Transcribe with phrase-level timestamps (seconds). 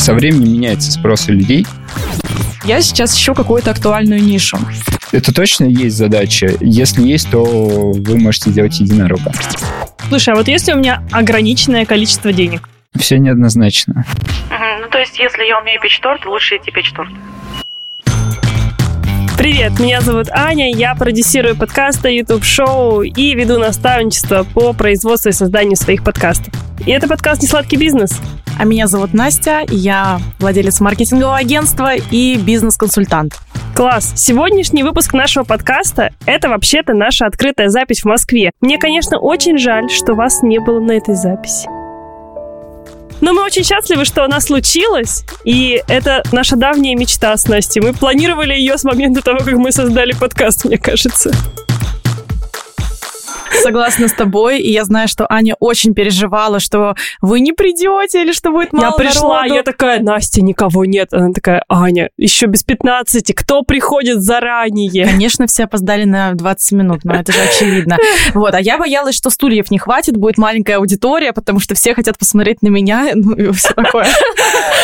[0.00, 1.66] Со временем меняется спрос у людей.
[2.64, 4.58] Я сейчас ищу какую-то актуальную нишу.
[5.12, 6.54] Это точно есть задача.
[6.60, 9.30] Если есть, то вы можете сделать единорога.
[10.08, 12.66] Слушай, а вот если у меня ограниченное количество денег?
[12.98, 14.06] Все неоднозначно.
[14.48, 17.10] Угу, ну, то есть, если я умею печь торт, лучше идти печь торт.
[19.36, 25.76] Привет, меня зовут Аня, я продюсирую подкасты, YouTube-шоу и веду наставничество по производству и созданию
[25.76, 26.54] своих подкастов.
[26.86, 28.18] И это подкаст «Несладкий бизнес».
[28.58, 33.38] А меня зовут Настя, я владелец маркетингового агентства и бизнес-консультант.
[33.76, 34.12] Класс!
[34.16, 38.52] Сегодняшний выпуск нашего подкаста— это вообще-то наша открытая запись в Москве.
[38.60, 41.68] Мне, конечно, очень жаль, что вас не было на этой записи.
[43.20, 47.82] Но мы очень счастливы, что она случилась, и это наша давняя мечта с Настей.
[47.82, 51.30] Мы планировали ее с момента того, как мы создали подкаст, мне кажется.
[53.62, 58.32] Согласна с тобой, и я знаю, что Аня очень переживала, что вы не придете или
[58.32, 59.54] что будет мало Я пришла, народу.
[59.54, 61.12] я такая, Настя, никого нет.
[61.12, 65.06] Она такая, Аня, еще без 15, кто приходит заранее?
[65.06, 67.96] Конечно, все опоздали на 20 минут, но это же очевидно.
[68.34, 72.18] Вот, а я боялась, что стульев не хватит, будет маленькая аудитория, потому что все хотят
[72.18, 74.06] посмотреть на меня, ну и все такое.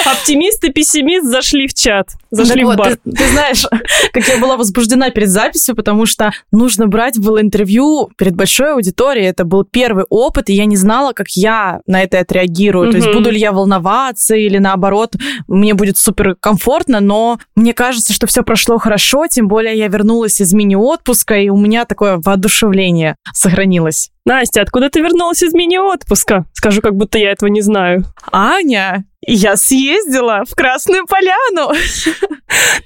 [0.04, 2.96] Оптимист и пессимист зашли в чат, зашли в бар.
[2.96, 3.64] Ты, знаешь,
[4.12, 9.28] как я была возбуждена перед записью, потому что нужно брать было интервью перед большой аудиторией.
[9.28, 12.90] Это был первый опыт, и я не знала, как я на это отреагирую.
[12.90, 15.14] То есть буду ли я волноваться или наоборот,
[15.46, 20.40] мне будет супер комфортно, но мне кажется, что все прошло хорошо, тем более я вернулась
[20.40, 24.10] из мини-отпуска, и у меня такое воодушевление сохранилось.
[24.24, 26.46] Настя, откуда ты вернулась из мини-отпуска?
[26.52, 28.04] Скажу, как будто я этого не знаю.
[28.32, 31.74] Аня, я съездила в Красную Поляну.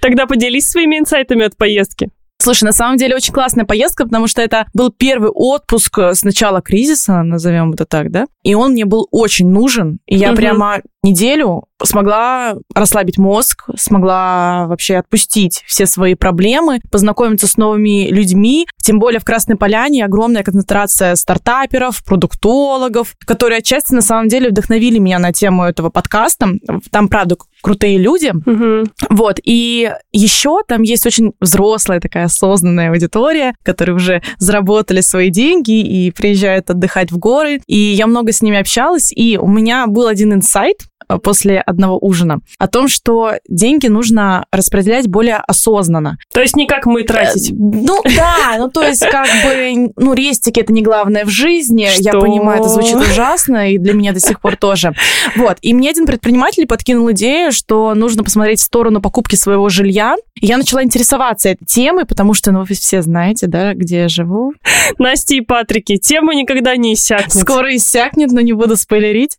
[0.01, 2.11] Тогда поделись своими инсайтами от поездки.
[2.43, 6.25] Слушай, на самом деле очень классная поездка, потому что это был первый отпуск э, с
[6.25, 8.29] начала кризиса, назовем это так, да?
[8.43, 9.99] И он мне был очень нужен.
[10.07, 10.37] И я Мгм.
[10.37, 18.67] прямо неделю смогла расслабить мозг, смогла вообще отпустить все свои проблемы, познакомиться с новыми людьми.
[18.83, 24.99] Тем более в Красной Поляне огромная концентрация стартаперов, продуктологов, которые отчасти на самом деле вдохновили
[24.99, 26.49] меня на тему этого подкаста.
[26.91, 28.91] Там, правда, крутые люди, Мгм.
[29.11, 35.81] вот, и еще там есть очень взрослая такая осознанная аудитория, которые уже заработали свои деньги
[35.81, 37.61] и приезжают отдыхать в горы.
[37.67, 41.99] И я много с ними общалась, и у меня был один инсайт э, после одного
[42.01, 46.17] ужина о том, что деньги нужно распределять более осознанно.
[46.33, 47.51] То есть не как мы тратить.
[47.51, 51.83] Э, Ну да, ну то есть как бы, ну рестики это не главное в жизни.
[52.01, 52.21] Я Что?
[52.21, 54.93] понимаю, это звучит ужасно, и для меня до сих пор тоже.
[55.37, 60.17] Вот, и мне один предприниматель подкинул идею, что нужно посмотреть в сторону покупки своего жилья.
[60.41, 64.09] И я начала интересоваться этой темой, потому что, ну вы все знаете, да, где я
[64.09, 64.55] живу.
[64.99, 67.33] Настя и Патрики, тема никогда не иссякнет.
[67.33, 69.37] Скоро иссякнет, но не буду спойлерить.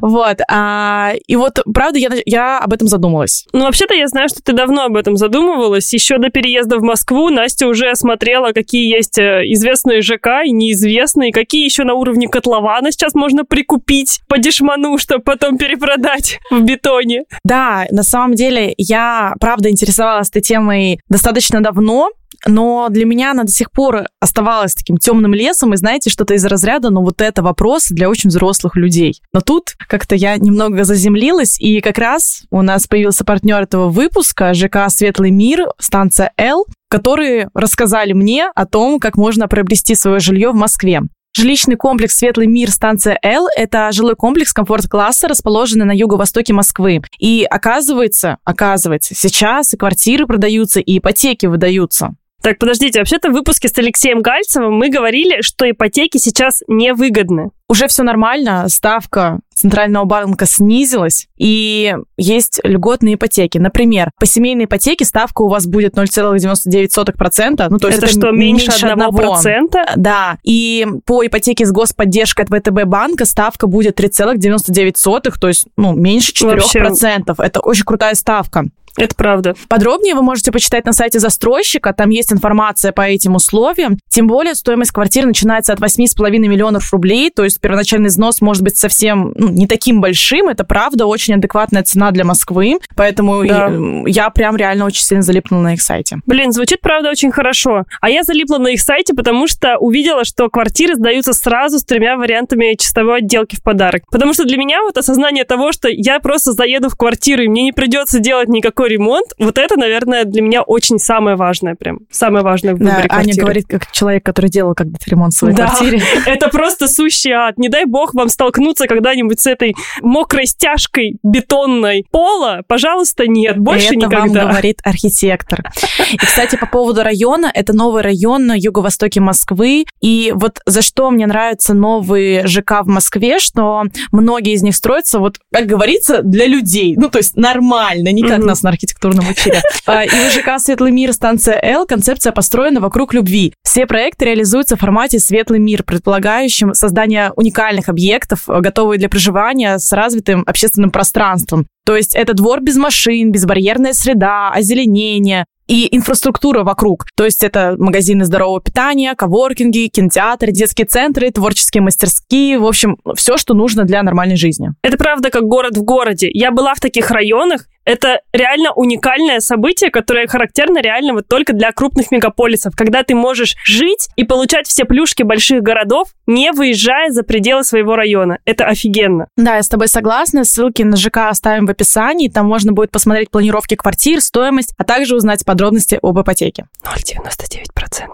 [0.00, 3.46] Вот, а, и вот, правда, я, я об этом задумалась.
[3.52, 5.92] Ну, вообще-то я знаю, что ты давно об этом задумывалась.
[5.92, 11.32] Еще до переезда в Москву Настя уже осмотрела, какие есть э, известные ЖК и неизвестные,
[11.32, 17.24] какие еще на уровне котлована сейчас можно прикупить по дешману, чтобы потом перепродать в бетоне.
[17.44, 22.10] Да, на самом деле я, правда, интересовалась этой темой достаточно давно,
[22.46, 26.44] но для меня она до сих пор оставалась таким темным лесом, и знаете, что-то из
[26.44, 29.20] разряда, ну вот это вопрос для очень взрослых людей.
[29.32, 34.54] Но тут как-то я немного заземлилась, и как раз у нас появился партнер этого выпуска,
[34.54, 40.50] ЖК «Светлый мир», станция «Л», которые рассказали мне о том, как можно приобрести свое жилье
[40.50, 41.02] в Москве.
[41.36, 47.02] Жилищный комплекс «Светлый мир» станция Л– это жилой комплекс комфорт-класса, расположенный на юго-востоке Москвы.
[47.18, 52.14] И оказывается, оказывается, сейчас и квартиры продаются, и ипотеки выдаются.
[52.44, 57.52] Так, подождите, вообще-то в выпуске с Алексеем Гальцевым мы говорили, что ипотеки сейчас невыгодны.
[57.70, 63.56] Уже все нормально, ставка Центрального банка снизилась, и есть льготные ипотеки.
[63.56, 67.66] Например, по семейной ипотеке ставка у вас будет 0,99%.
[67.70, 69.90] Ну, то есть это, что, меньше одного процента?
[69.96, 75.94] Да, и по ипотеке с господдержкой от ВТБ банка ставка будет 3,99, то есть, ну,
[75.94, 77.24] меньше 4%.
[77.24, 77.34] Вообще.
[77.38, 78.64] Это очень крутая ставка.
[78.96, 79.54] Это правда.
[79.68, 83.98] Подробнее вы можете почитать на сайте застройщика, там есть информация по этим условиям.
[84.08, 88.76] Тем более стоимость квартиры начинается от 8,5 миллионов рублей, то есть первоначальный взнос может быть
[88.76, 93.72] совсем ну, не таким большим, это правда очень адекватная цена для Москвы, поэтому Да.
[94.06, 96.18] я прям реально очень сильно залипнула на их сайте.
[96.26, 97.84] Блин, звучит, правда, очень хорошо.
[98.00, 102.16] А я залипла на их сайте, потому что увидела, что квартиры сдаются сразу с тремя
[102.16, 104.02] вариантами чистовой отделки в подарок.
[104.10, 107.62] Потому что для меня вот осознание того, что я просто заеду в квартиру, и мне
[107.62, 112.00] не придется делать никакой такой ремонт, вот это, наверное, для меня очень самое важное, прям
[112.10, 113.40] самое важное в Да, выборе Аня квартиры.
[113.42, 115.68] говорит, как человек, который делал когда-то ремонт в своей Да.
[115.68, 116.02] квартире.
[116.26, 117.56] Это просто сущий ад.
[117.58, 122.62] Не дай бог вам столкнуться когда-нибудь с этой мокрой стяжкой бетонной пола.
[122.68, 124.46] Пожалуйста, нет, больше это вам никогда.
[124.50, 125.64] говорит архитектор.
[126.12, 129.84] И, кстати, по поводу района, это новый район на юго-востоке Москвы.
[130.00, 135.18] И вот за что мне нравятся новые ЖК в Москве, что многие из них строятся,
[135.18, 136.94] вот, как говорится, для людей.
[136.96, 138.48] Ну, то есть нормально, не как Мгм.
[138.48, 139.60] нас на архитектурном учили.
[139.86, 143.52] А, И ЖК «Светлый мир» станция «Л» концепция построена вокруг любви.
[143.62, 149.92] Все проекты реализуются в формате «Светлый мир», предполагающим создание уникальных объектов, готовые для проживания с
[149.92, 151.66] развитым общественным пространством.
[151.84, 157.06] То есть это двор без машин, безбарьерная среда, озеленение и инфраструктура вокруг.
[157.16, 163.36] То есть это магазины здорового питания, коворкинги, кинотеатры, детские центры, творческие мастерские, в общем, все,
[163.36, 164.70] что нужно для нормальной жизни.
[164.82, 166.28] Это правда как город в городе.
[166.32, 167.66] Я была в таких районах.
[167.84, 173.56] Это реально уникальное событие, которое характерно реально вот только для крупных мегаполисов, когда ты можешь
[173.64, 178.38] жить и получать все плюшки больших городов, не выезжая за пределы своего района.
[178.44, 179.28] Это офигенно.
[179.36, 180.44] Да, я с тобой согласна.
[180.44, 182.28] Ссылки на ЖК оставим в описании.
[182.28, 186.66] Там можно будет посмотреть планировки квартир, стоимость, а также узнать подробности об ипотеке.
[186.84, 188.06] 0,99%.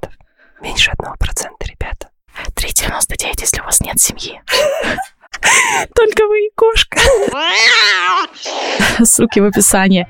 [0.63, 2.09] Меньше 1%, ребята.
[2.55, 4.41] 3,99, если у вас нет семьи.
[5.95, 6.99] Только вы и кошка.
[9.05, 10.07] Ссылки в описании.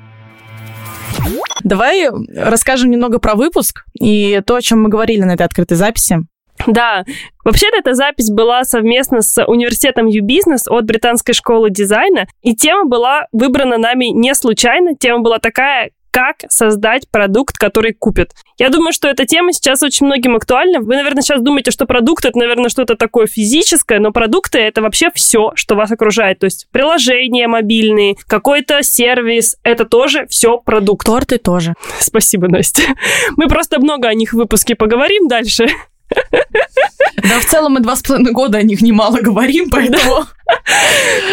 [1.62, 6.19] Давай расскажем немного про выпуск и то, о чем мы говорили на этой открытой записи.
[6.67, 7.05] Да,
[7.44, 13.26] вообще-то эта запись была совместно с университетом U-Business от британской школы дизайна, и тема была
[13.32, 14.94] выбрана нами не случайно.
[14.94, 18.32] Тема была такая, как создать продукт, который купят.
[18.58, 20.80] Я думаю, что эта тема сейчас очень многим актуальна.
[20.80, 25.10] Вы, наверное, сейчас думаете, что продукт это, наверное, что-то такое физическое, но продукты это вообще
[25.14, 26.40] все, что вас окружает.
[26.40, 31.06] То есть приложения мобильные, какой-то сервис, это тоже все продукт.
[31.06, 31.74] Торты тоже.
[31.98, 32.82] Спасибо, Настя.
[33.36, 35.66] Мы просто много о них в выпуске поговорим дальше.
[37.22, 40.24] Да, в целом мы два с половиной года о них немало говорим, поэтому...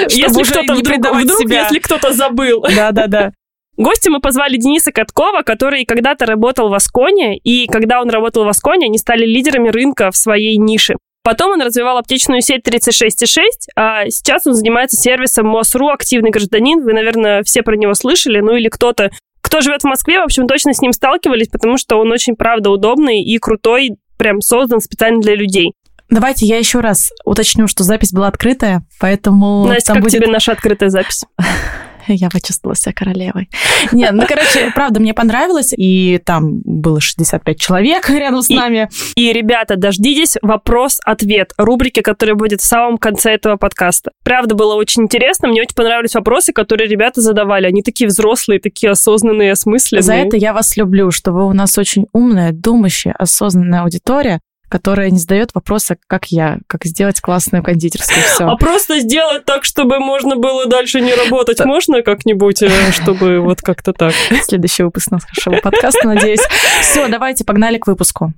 [0.09, 1.63] Если кто-то вдруг, себя.
[1.63, 2.61] если кто-то забыл.
[2.61, 3.31] Да-да-да.
[3.77, 8.47] Гостем мы позвали Дениса Каткова, который когда-то работал в Асконе, и когда он работал в
[8.47, 10.95] Асконе, они стали лидерами рынка в своей нише.
[11.23, 13.41] Потом он развивал аптечную сеть 36,6,
[13.75, 16.83] а сейчас он занимается сервисом МОСРУ «Активный гражданин».
[16.83, 20.47] Вы, наверное, все про него слышали, ну или кто-то, кто живет в Москве, в общем,
[20.47, 25.21] точно с ним сталкивались, потому что он очень, правда, удобный и крутой, прям создан специально
[25.21, 25.73] для людей.
[26.09, 30.13] Давайте я еще раз уточню, что запись была открытая, поэтому Настя, как будет...
[30.13, 31.25] тебе наша открытая запись?
[32.13, 33.49] Я почувствовала себя королевой.
[33.91, 38.89] Нет, ну, короче, правда, мне понравилось, и там было 65 человек рядом с И- нами.
[39.15, 44.11] И, ребята, дождитесь вопрос-ответ, рубрики, которая будет в самом конце этого подкаста.
[44.23, 47.65] Правда, было очень интересно, мне очень понравились вопросы, которые ребята задавали.
[47.67, 50.03] Они такие взрослые, такие осознанные, осмысленные.
[50.03, 54.39] За это я вас люблю, что вы у нас очень умная, думающая, осознанная аудитория,
[54.69, 58.23] которая не задает вопросы, как я, как сделать классную кондитерскую.
[58.23, 58.45] Все.
[58.47, 63.61] А просто сделать так, чтобы можно было дальше не работать, можно как-нибудь, э, чтобы вот
[63.61, 64.13] как-то так?
[64.43, 66.41] Следующий выпуск нашего подкаста, надеюсь.
[66.81, 68.33] Все, давайте, погнали к выпуску.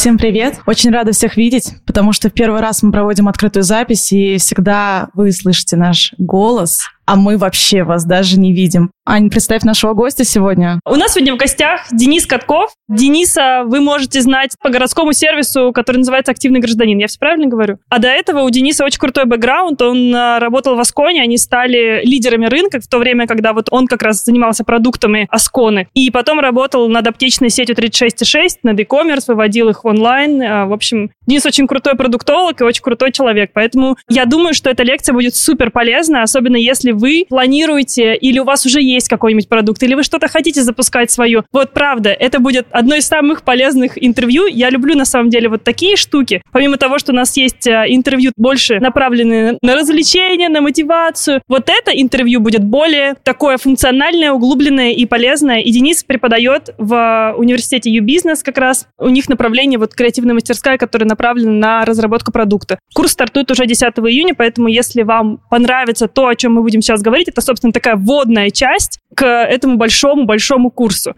[0.00, 0.60] Всем привет!
[0.64, 5.10] Очень рада всех видеть, потому что в первый раз мы проводим открытую запись, и всегда
[5.12, 8.92] вы слышите наш голос, а мы вообще вас даже не видим.
[9.10, 10.78] Ань, представь нашего гостя сегодня.
[10.86, 12.70] У нас сегодня в гостях Денис Катков.
[12.88, 16.96] Дениса вы можете знать по городскому сервису, который называется «Активный гражданин».
[16.96, 17.78] Я все правильно говорю?
[17.88, 19.82] А до этого у Дениса очень крутой бэкграунд.
[19.82, 23.88] Он а, работал в Асконе, они стали лидерами рынка в то время, когда вот он
[23.88, 25.88] как раз занимался продуктами Асконы.
[25.92, 30.40] И потом работал над аптечной сетью 36.6, над e-commerce, выводил их в онлайн.
[30.40, 33.50] А, В общем, Денис очень крутой продуктолог и очень крутой человек.
[33.54, 38.44] Поэтому я думаю, что эта лекция будет супер полезна, особенно если вы планируете или у
[38.44, 41.44] вас уже есть какой-нибудь продукт, или вы что-то хотите запускать свое.
[41.52, 44.46] Вот правда, это будет одно из самых полезных интервью.
[44.46, 46.42] Я люблю на самом деле вот такие штуки.
[46.52, 51.68] Помимо того, что у нас есть э, интервью больше направленные на развлечения, на мотивацию, вот
[51.68, 55.60] это интервью будет более такое функциональное, углубленное и полезное.
[55.60, 58.86] И Денис преподает в университете U-Business как раз.
[58.98, 62.78] У них направление вот креативная мастерская, которая направлена на разработку продукта.
[62.94, 67.02] Курс стартует уже 10 июня, поэтому если вам понравится то, о чем мы будем сейчас
[67.02, 68.79] говорить, это, собственно, такая вводная часть
[69.14, 71.14] к этому большому-большому курсу.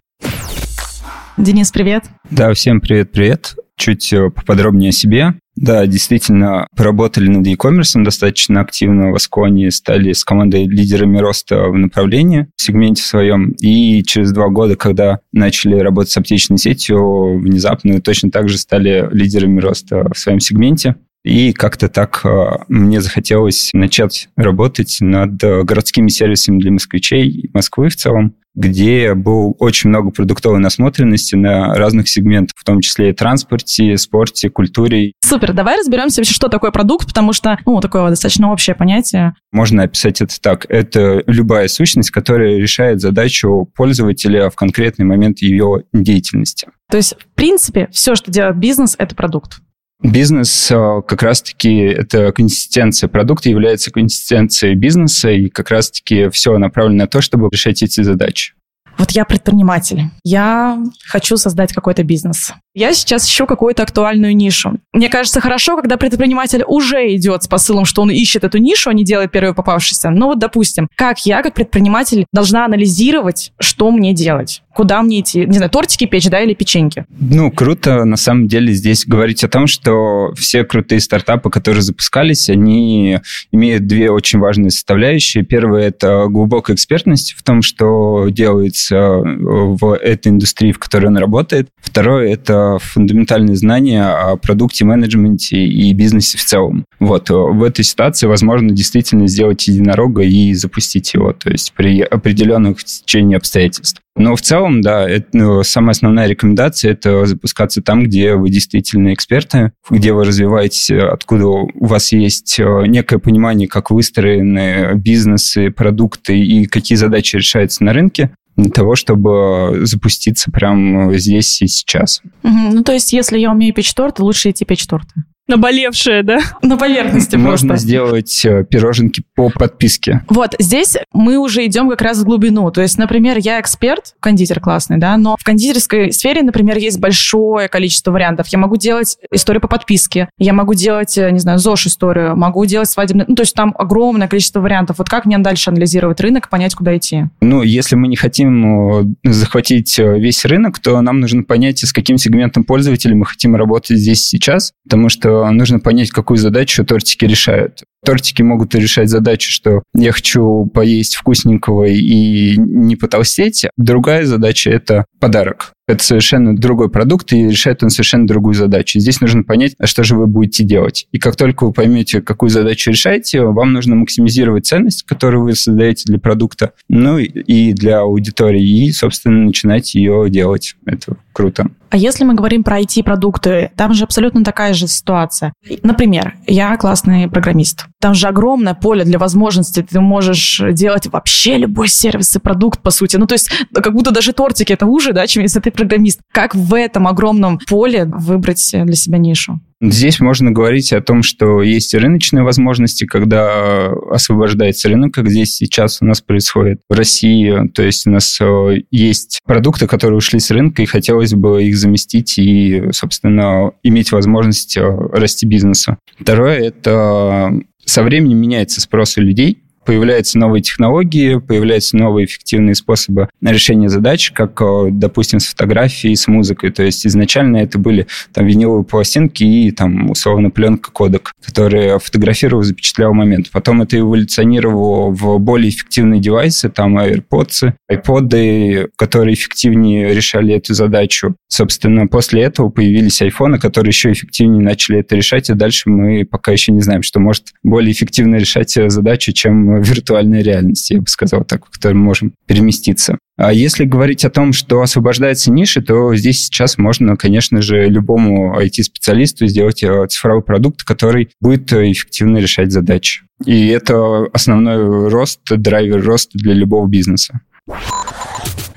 [1.37, 2.05] Денис, привет.
[2.31, 3.57] Да, всем привет-привет.
[3.77, 5.35] Чуть э, поподробнее о себе.
[5.57, 11.77] Да, действительно, поработали над e-commerce достаточно активно в Асконе, стали с командой лидерами роста в
[11.77, 13.53] направлении, в сегменте своем.
[13.61, 19.09] И через два года, когда начали работать с аптечной сетью, внезапно точно так же стали
[19.13, 20.97] лидерами роста в своем сегменте.
[21.25, 27.89] И как-то так э, мне захотелось начать работать над городскими сервисами для москвичей и Москвы
[27.89, 33.13] в целом где было очень много продуктовой насмотренности на разных сегментах, в том числе и
[33.13, 35.13] транспорте, спорте, культуре.
[35.21, 39.35] Супер, давай разберемся вообще, что такое продукт, потому что, ну, такое достаточно общее понятие.
[39.53, 40.67] Можно описать это так.
[40.69, 46.69] Это любая сущность, которая решает задачу пользователя в конкретный момент ее деятельности.
[46.91, 49.61] То есть, в принципе, все, что делает бизнес, это продукт.
[50.03, 57.05] Бизнес э, как раз-таки это консистенция продукта, является консистенцией бизнеса, и как раз-таки все направлено
[57.05, 58.55] на то, чтобы решать эти задачи.
[58.99, 62.53] Вот я предприниматель, я хочу создать какой-то бизнес.
[62.75, 64.79] Я сейчас ищу какую-то актуальную нишу.
[64.93, 68.95] Мне кажется, хорошо, когда предприниматель уже идет с посылом, что он ищет эту нишу, а
[68.95, 70.11] не делает первую попавшуюся.
[70.11, 74.63] Ну вот, допустим, как я, как предприниматель, должна анализировать, что мне делать?
[74.75, 75.45] Куда мне идти?
[75.47, 77.05] Не знаю, тортики печь, да, или печеньки?
[77.19, 82.49] Ну, круто, на самом деле, здесь говорить о том, что все крутые стартапы, которые запускались,
[82.49, 83.19] они
[83.51, 85.45] имеют две очень важные составляющие.
[85.45, 91.69] Первое– это глубокая экспертность в том, что делается в этой индустрии, в которой он работает.
[91.81, 96.85] Второе– это фундаментальные знания о продукте, менеджменте и бизнесе в целом.
[96.99, 102.01] Вот, э, в этой ситуации возможно действительно сделать единорога и запустить его, то есть при
[102.01, 104.01] определенных течении обстоятельств.
[104.15, 109.15] Но в целом, да, это, ну, самая основная рекомендация– это запускаться там, где вы действительно
[109.15, 116.39] эксперты, где вы развиваетесь, откуда у вас есть э, некое понимание, как выстроены бизнесы, продукты
[116.39, 122.21] и какие задачи решаются на рынке для того, чтобы запуститься прямо здесь и сейчас.
[122.43, 125.25] Ну, то есть, если я умею печь торты, лучше идти печь торты.
[125.49, 126.39] Наболевшие, да?
[126.63, 127.87] На поверхности Можно просто.
[127.87, 130.25] сделать э, пироженки по подписке.
[130.29, 132.71] Вот, здесь мы уже идем как раз в глубину.
[132.71, 137.69] То есть, например, я эксперт, кондитер классный, да, но в кондитерской сфере, например, есть большое
[137.69, 138.47] количество вариантов.
[138.49, 142.89] Я могу делать историю по подписке, я могу делать, э, не знаю, ЗОЖ-историю, могу делать
[142.89, 143.25] свадебный...
[143.27, 144.99] Ну, то есть там огромное количество вариантов.
[144.99, 147.25] Вот как мне дальше анализировать рынок, понять, куда идти?
[147.41, 152.17] Ну, если мы не хотим э, захватить весь рынок, то нам нужно понять, с каким
[152.17, 157.85] сегментом пользователей мы хотим работать здесь сейчас, потому что нужно понять, какую задачу тортики решают.
[158.05, 163.67] Тортики могут решать задачу, что я хочу поесть вкусненького и не потолстеть.
[163.77, 165.73] Другая задача– это подарок.
[165.87, 168.99] Это совершенно другой продукт, и решает он совершенно другую задачу.
[168.99, 171.07] Здесь нужно понять, а что же вы будете делать.
[171.13, 176.05] И как только вы поймете, какую задачу решаете, вам нужно максимизировать ценность, которую вы создаете
[176.07, 180.75] для продукта, ну и для аудитории, и, собственно, начинать ее делать.
[180.87, 181.71] Это круто.
[181.93, 185.53] А если мы говорим про IT-продукты, там же абсолютно такая же ситуация.
[185.83, 187.85] Например, я классный программист.
[188.01, 189.83] Там же огромное поле для возможностей.
[189.83, 193.17] Ты можешь делать вообще любой сервис и продукт, по сути.
[193.19, 196.21] Ну, то есть, как будто даже тортики это уже, да, чем если ты программист.
[196.33, 199.61] Как в этом огромном поле выбрать для себя нишу?
[199.83, 205.99] Здесь можно говорить о том, что есть рыночные возможности, когда освобождается рынок, как здесь сейчас
[206.01, 207.69] у нас происходит в России.
[207.75, 211.77] То есть у нас э, есть продукты, которые ушли с рынка, и хотелось бы их
[211.77, 215.99] заместить и, собственно, иметь возможность э, расти бизнесу.
[216.17, 217.53] Второе– это
[217.85, 224.31] со временем меняется спрос у людей, появляются новые технологии, появляются новые эффективные способы решения задач,
[224.31, 226.71] как, э, допустим, с фотографией, с музыкой.
[226.71, 232.63] То есть изначально это были там виниловые пластинки и там условно пленка кодек, которые фотографировал,
[232.63, 233.51] запечатлял момент.
[233.51, 241.37] Потом это эволюционировало в более эффективные девайсы, там AirPods, iPod, которые эффективнее решали эту задачу.
[241.49, 246.53] Собственно, после этого появились iPhone, которые еще эффективнее начали это решать, и дальше мы пока
[246.53, 251.45] еще не знаем, что может более эффективно решать задачу, чем виртуальной реальности, я бы сказал
[251.45, 253.19] так, в которой мы можем переместиться.
[253.37, 258.59] А если говорить о том, что освобождается ниши, то здесь сейчас можно, конечно же, любому
[258.61, 263.23] IT-специалисту сделать э, цифровой продукт, который будет эффективно решать задачи.
[263.45, 267.41] И это основной рост, драйвер роста для любого бизнеса.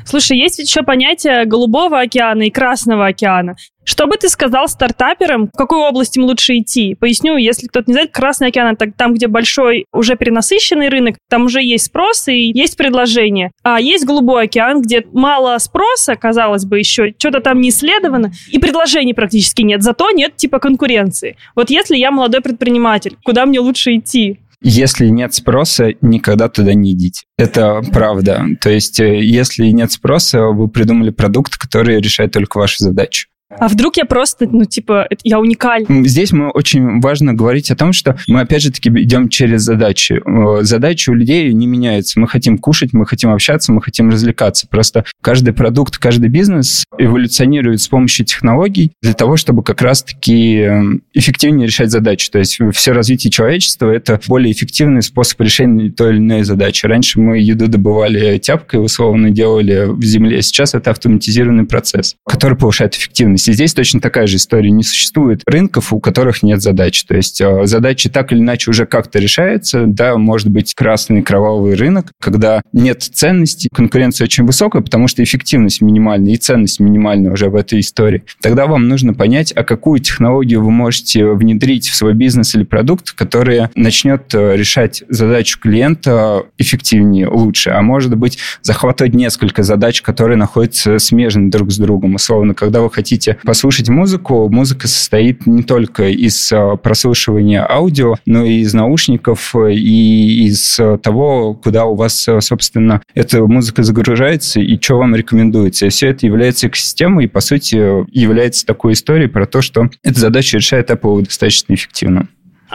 [0.06, 3.56] Слушай, есть еще понятие голубого океана и красного океана.
[3.86, 6.96] Что бы ты сказал стартаперам, в какой области им лучше идти?
[6.96, 11.44] Поясню, если кто-то не знает, Красный океан это там, где большой, уже перенасыщенный рынок, там
[11.46, 13.51] уже есть спрос и есть предложение.
[13.63, 18.58] А есть Голубой океан, где мало спроса, казалось бы, еще что-то там не исследовано, и
[18.60, 21.38] предложений практически нет, зато нет типа конкуренции.
[21.56, 24.39] Вот если я молодой предприниматель, куда мне лучше идти?
[24.62, 27.24] Если нет спроса, никогда туда не идите.
[27.38, 28.46] Это правда.
[28.62, 33.27] То есть, э, если нет спроса, вы придумали продукт, который решает только вашу задачу.
[33.50, 35.86] А вдруг я просто, ну, типа, я уникаль?
[35.88, 40.22] Здесь мы очень важно говорить о том, что мы, опять же таки, идем через задачи.
[40.25, 42.20] Э, задачи у людей не меняются.
[42.20, 44.68] Мы хотим кушать, мы хотим общаться, мы хотим развлекаться.
[44.68, 51.04] Просто каждый продукт, каждый бизнес эволюционирует с помощью технологий для того, чтобы как раз-таки эм,
[51.14, 52.32] эффективнее решать задачи.
[52.32, 56.88] То есть все развитие человечества— это более эффективный способ решения той или иной задачи.
[56.88, 60.42] Раньше мы еду добывали тяпкой, условно делали в земле.
[60.42, 63.51] Сейчас это автоматизированный процесс, который повышает эффективность эффективности.
[63.51, 64.72] Здесь точно такая же история.
[64.72, 67.04] Не существует рынков, у которых нет задач.
[67.04, 69.86] То есть э, задачи так или иначе уже как-то решаются.
[69.86, 75.82] Да, может быть красный кровавый рынок, когда нет ценности, конкуренция очень высокая, потому что эффективность
[75.82, 78.24] минимальная и ценность минимальная уже в этой истории.
[78.42, 83.12] Тогда вам нужно понять, а какую технологию вы можете внедрить в свой бизнес или продукт,
[83.12, 87.72] который начнет э, решать задачу клиента эффективнее, лучше.
[87.72, 92.15] А может быть, захватывать несколько задач, которые находятся смежны друг с другом.
[92.15, 98.15] Условно, когда вы хотите хотите послушать музыку, музыка состоит не только из а, прослушивания аудио,
[98.25, 104.82] но и из наушников, и из того, куда у вас, собственно, эта музыка загружается и
[104.82, 105.89] что вам рекомендуется.
[105.89, 107.75] Все это является экосистемой и, по сути,
[108.15, 112.27] является такой историей про то, что эта задача решает Apple достаточно эффективно.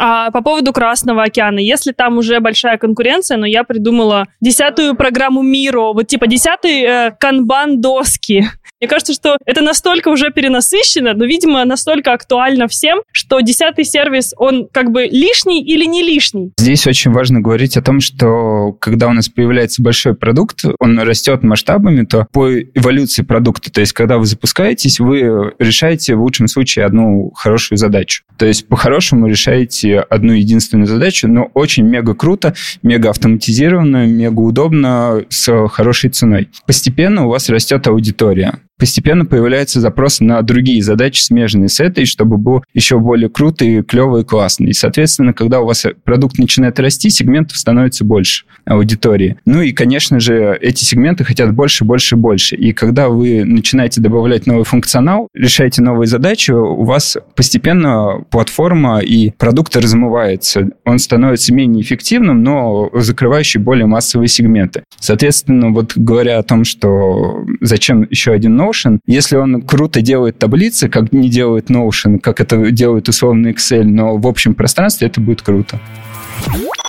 [0.03, 5.43] А по поводу Красного океана, если там уже большая конкуренция, но я придумала десятую программу
[5.43, 8.47] Миро, вот типа десятый э, канбан доски.
[8.81, 14.33] Мне кажется, что это настолько уже перенасыщено, но, видимо, настолько актуально всем, что десятый сервис,
[14.39, 16.53] он как бы лишний или не лишний.
[16.59, 21.43] Здесь очень важно говорить о том, что когда у нас появляется большой продукт, он растет
[21.43, 26.87] масштабами, то по эволюции продукта, то есть когда вы запускаетесь, вы решаете в лучшем случае
[26.87, 28.25] одну хорошую задачу.
[28.39, 35.23] То есть по-хорошему решаете одну единственную задачу, но очень мега круто, мега автоматизированно, мега удобно,
[35.29, 36.49] с хорошей ценой.
[36.67, 42.39] Постепенно у вас растет аудитория постепенно появляются запросы на другие задачи, смежные с этой, чтобы
[42.39, 44.67] был еще более круто и клево и классно.
[44.67, 49.37] И, соответственно, когда у вас продукт начинает расти, сегментов становится больше аудитории.
[49.45, 52.57] Ну и, конечно же, эти сегменты хотят больше, больше, больше.
[52.57, 59.31] И когда вы начинаете добавлять новый функционал, решаете новые задачи, у вас постепенно платформа и
[59.31, 60.71] продукт размывается.
[60.87, 64.85] Он становится менее эффективным, но закрывающий более массовые сегменты.
[64.99, 70.39] Соответственно, вот говоря о том, что зачем еще один новый Notion, если он круто делает
[70.39, 75.21] таблицы, как не делает Notion, как это делает условно Excel, но в общем пространстве это
[75.21, 75.81] будет круто.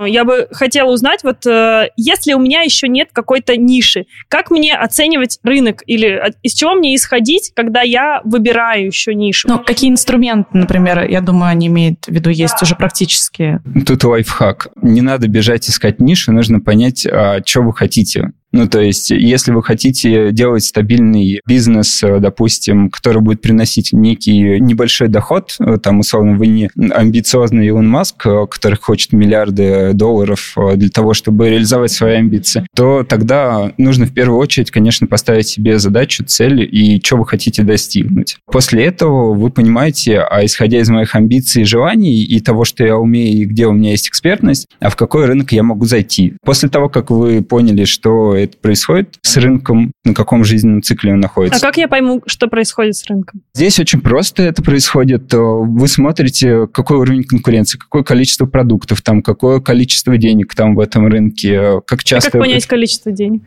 [0.04, 4.74] Я бы хотела узнать, вот э, если у меня еще нет какой-то ниши, как мне
[4.74, 9.48] оценивать рынок или из чего мне исходить, когда я выбираю еще нишу?
[9.50, 12.60] Ну, какие инструменты, например, я думаю, они имеют в виду, есть да.
[12.64, 13.62] уже практические?
[13.86, 14.70] Тут лайфхак.
[14.82, 18.32] Не надо бежать искать нишу, нужно понять, а, что вы хотите.
[18.52, 24.60] Ну, то есть, если вы хотите делать стабильный бизнес, э, допустим, который будет приносить некий
[24.60, 30.56] небольшой доход, э, там, условно, вы не амбициозный Илон Маск, э, который хочет миллиарды долларов
[30.76, 35.80] для того, чтобы реализовать свои амбиции, то тогда нужно в первую очередь, конечно, поставить себе
[35.80, 38.38] задачу, цель и что вы хотите достигнуть.
[38.52, 42.98] После этого вы понимаете, а исходя из моих амбиций и желаний и того, что я
[42.98, 46.34] умею и где у меня есть экспертность, а в какой рынок я могу зайти.
[46.44, 51.20] После того, как вы поняли, что это происходит с рынком, на каком жизненном цикле он
[51.20, 51.58] находится.
[51.58, 53.42] А как я пойму, что происходит с рынком?
[53.54, 55.34] Здесь очень просто это происходит.
[55.34, 61.08] Вы смотрите, какой уровень конкуренции, какое количество продуктов там, какое количество денег там в этом
[61.08, 62.30] рынке, как часто...
[62.30, 63.44] А как понять количество денег?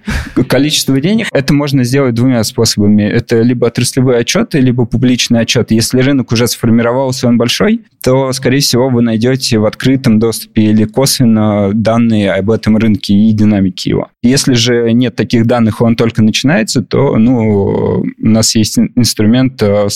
[0.48, 3.02] Количество денег, это можно сделать двумя способами.
[3.02, 5.74] Это либо отраслевые отчеты, либо публичные отчеты.
[5.74, 10.84] Если рынок уже сформировался, он большой, то, скорее всего, вы найдете в открытом доступе или
[10.84, 14.08] косвенно данные об этом рынке и динамике его.
[14.22, 19.88] Если же нет таких данных, он только начинается, то ну, у нас есть инструмент э,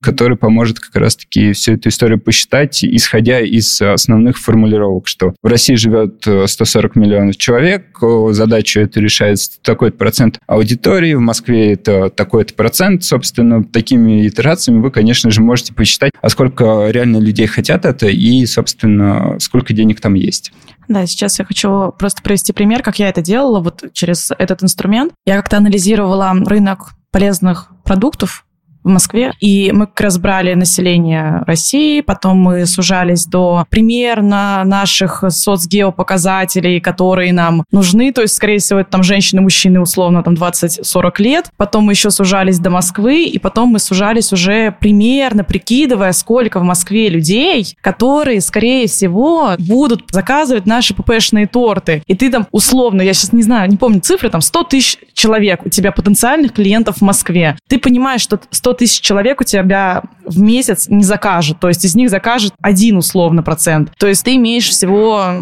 [0.00, 5.74] который поможет как раз-таки всю эту историю посчитать, исходя из основных формулировок, что в России
[5.74, 7.98] живет 140 э, миллионов человек,
[8.30, 14.92] задачу это решает такой-то процент аудитории, в Москве это такой-то процент, собственно, такими итерациями вы,
[14.92, 20.14] конечно же, можете посчитать, а сколько реально людей хотят это и, собственно, сколько денег там
[20.14, 20.52] есть.
[20.88, 25.12] Да, сейчас я хочу просто провести пример, как я это делала вот через этот инструмент.
[25.26, 28.45] Я как-то анализировала рынок полезных продуктов
[28.86, 29.32] в Москве.
[29.40, 37.32] И мы как раз брали население России, потом мы сужались до примерно наших соцгеопоказателей, которые
[37.32, 38.12] нам нужны.
[38.12, 41.50] То есть, скорее всего, это там женщины, мужчины, условно, там 20-40 лет.
[41.56, 46.62] Потом мы еще сужались до Москвы, и потом мы сужались уже примерно, прикидывая, сколько в
[46.62, 52.02] Москве людей, которые, скорее всего, будут заказывать наши ППшные торты.
[52.06, 55.66] И ты там условно, я сейчас не знаю, не помню цифры, там 100 тысяч человек
[55.66, 57.56] у тебя потенциальных клиентов в Москве.
[57.68, 61.58] Ты понимаешь, что 100 тысяч человек у тебя в месяц не закажет.
[61.60, 63.92] То есть из них закажет один условно процент.
[63.98, 65.32] То есть ты имеешь всего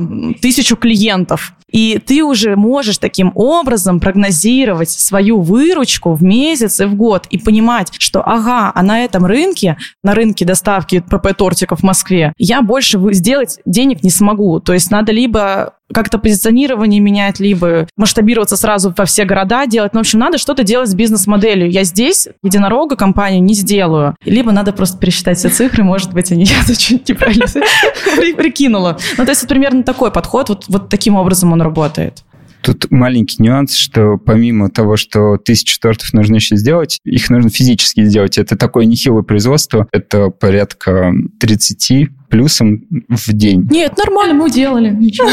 [0.40, 1.54] тысячу клиентов.
[1.70, 7.38] И ты уже можешь таким образом прогнозировать свою выручку в месяц и в год и
[7.38, 13.00] понимать, что ага, а на этом рынке, на рынке доставки ПП-тортиков в Москве, я больше
[13.12, 14.60] сделать денег не смогу.
[14.60, 19.92] То есть надо либо как-то позиционирование менять, либо масштабироваться сразу во все города делать.
[19.92, 21.70] Ну, в общем, надо что-то делать с бизнес-моделью.
[21.70, 24.16] Я здесь единорога компанию не сделаю.
[24.24, 27.46] Либо надо просто пересчитать все цифры, может быть, они я чуть неправильно
[28.36, 28.98] прикинула.
[29.16, 32.24] Ну, то есть, примерно такой подход, вот таким образом он работает.
[32.64, 38.04] Тут маленький нюанс, что помимо того, что тысячу тортов нужно еще сделать, их нужно физически
[38.04, 38.38] сделать.
[38.38, 39.86] Это такое нехилое производство.
[39.92, 43.66] Это порядка 30 плюсом в день.
[43.70, 44.90] Нет, нормально, мы делали.
[44.90, 45.28] Ничего.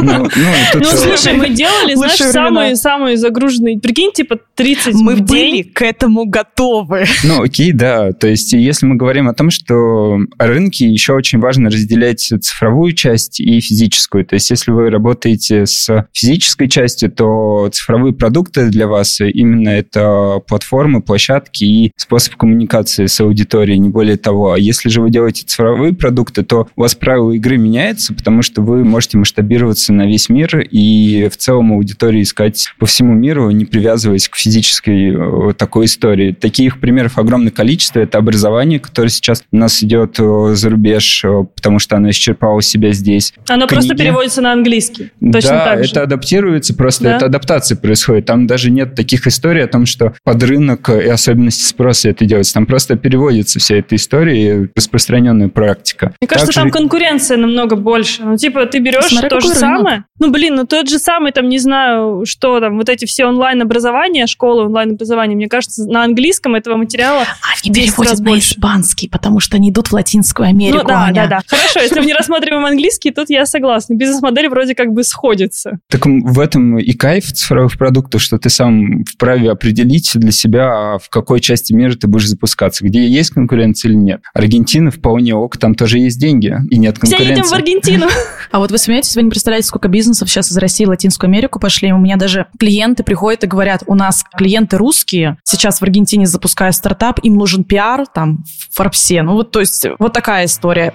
[0.00, 3.80] Ну, ну, ну слушай, мы делали, знаешь, самые-самые загруженные.
[3.80, 7.06] Прикинь, типа 30 Мы были к этому готовы.
[7.24, 8.12] Ну, окей, да.
[8.12, 13.40] То есть, если мы говорим о том, что рынки еще очень важно разделять цифровую часть
[13.40, 14.24] и физическую.
[14.24, 20.40] То есть, если вы работаете с физической частью, то цифровые продукты для вас именно это
[20.46, 24.52] платформы, площадки и способ коммуникации с аудиторией, не более того.
[24.52, 28.42] А если же вы делаете цифровые продукты, продукты, то у вас правила игры меняются, потому
[28.42, 33.50] что вы можете масштабироваться на весь мир и в целом аудиторию искать по всему миру,
[33.50, 36.32] не привязываясь к физической э, такой истории.
[36.32, 38.00] Таких примеров огромное количество.
[38.00, 42.62] Это образование, которое сейчас у нас идет э, за рубеж, э, потому что оно исчерпало
[42.62, 43.34] себя здесь.
[43.48, 43.80] Оно Книги.
[43.80, 45.10] просто переводится на английский.
[45.20, 45.90] Точно да, так же.
[45.90, 47.16] это адаптируется, просто да?
[47.16, 48.26] это адаптация происходит.
[48.26, 52.54] Там даже нет таких историй о том, что под рынок и особенности спроса это делается.
[52.54, 56.12] Там просто переводится вся эта история и распространенная практика.
[56.20, 56.60] Мне кажется, Также...
[56.60, 58.22] там конкуренция намного больше.
[58.24, 60.04] Ну, типа, ты берешь Смотря то же самое.
[60.18, 64.26] Ну, блин, ну тот же самый, там, не знаю, что там, вот эти все онлайн-образования,
[64.26, 67.24] школы онлайн-образования, мне кажется, на английском этого материала
[67.64, 70.78] Они переводят на испанский, потому что они идут в Латинскую Америку.
[70.78, 71.14] Ну, да, Аня.
[71.14, 71.40] да, да.
[71.46, 73.94] Хорошо, если мы не рассматриваем английский, тут я согласна.
[73.94, 75.78] Бизнес-модель вроде как бы сходится.
[75.88, 81.08] Так в этом и кайф цифровых продуктов, что ты сам вправе определить для себя, в
[81.10, 84.20] какой части мира ты будешь запускаться, где есть конкуренция или нет.
[84.34, 87.24] Аргентина вполне ок, там тоже есть деньги и нет конкуренции.
[87.24, 88.06] Все едем в Аргентину.
[88.50, 91.60] А вот вы смеетесь, вы не представляете, сколько бизнесов сейчас из России в Латинскую Америку
[91.60, 91.92] пошли.
[91.92, 96.72] У меня даже клиенты приходят и говорят, у нас клиенты русские, сейчас в Аргентине запускаю
[96.72, 99.22] стартап, им нужен пиар, там, в Форбсе.
[99.22, 100.94] Ну вот, то есть, вот такая история.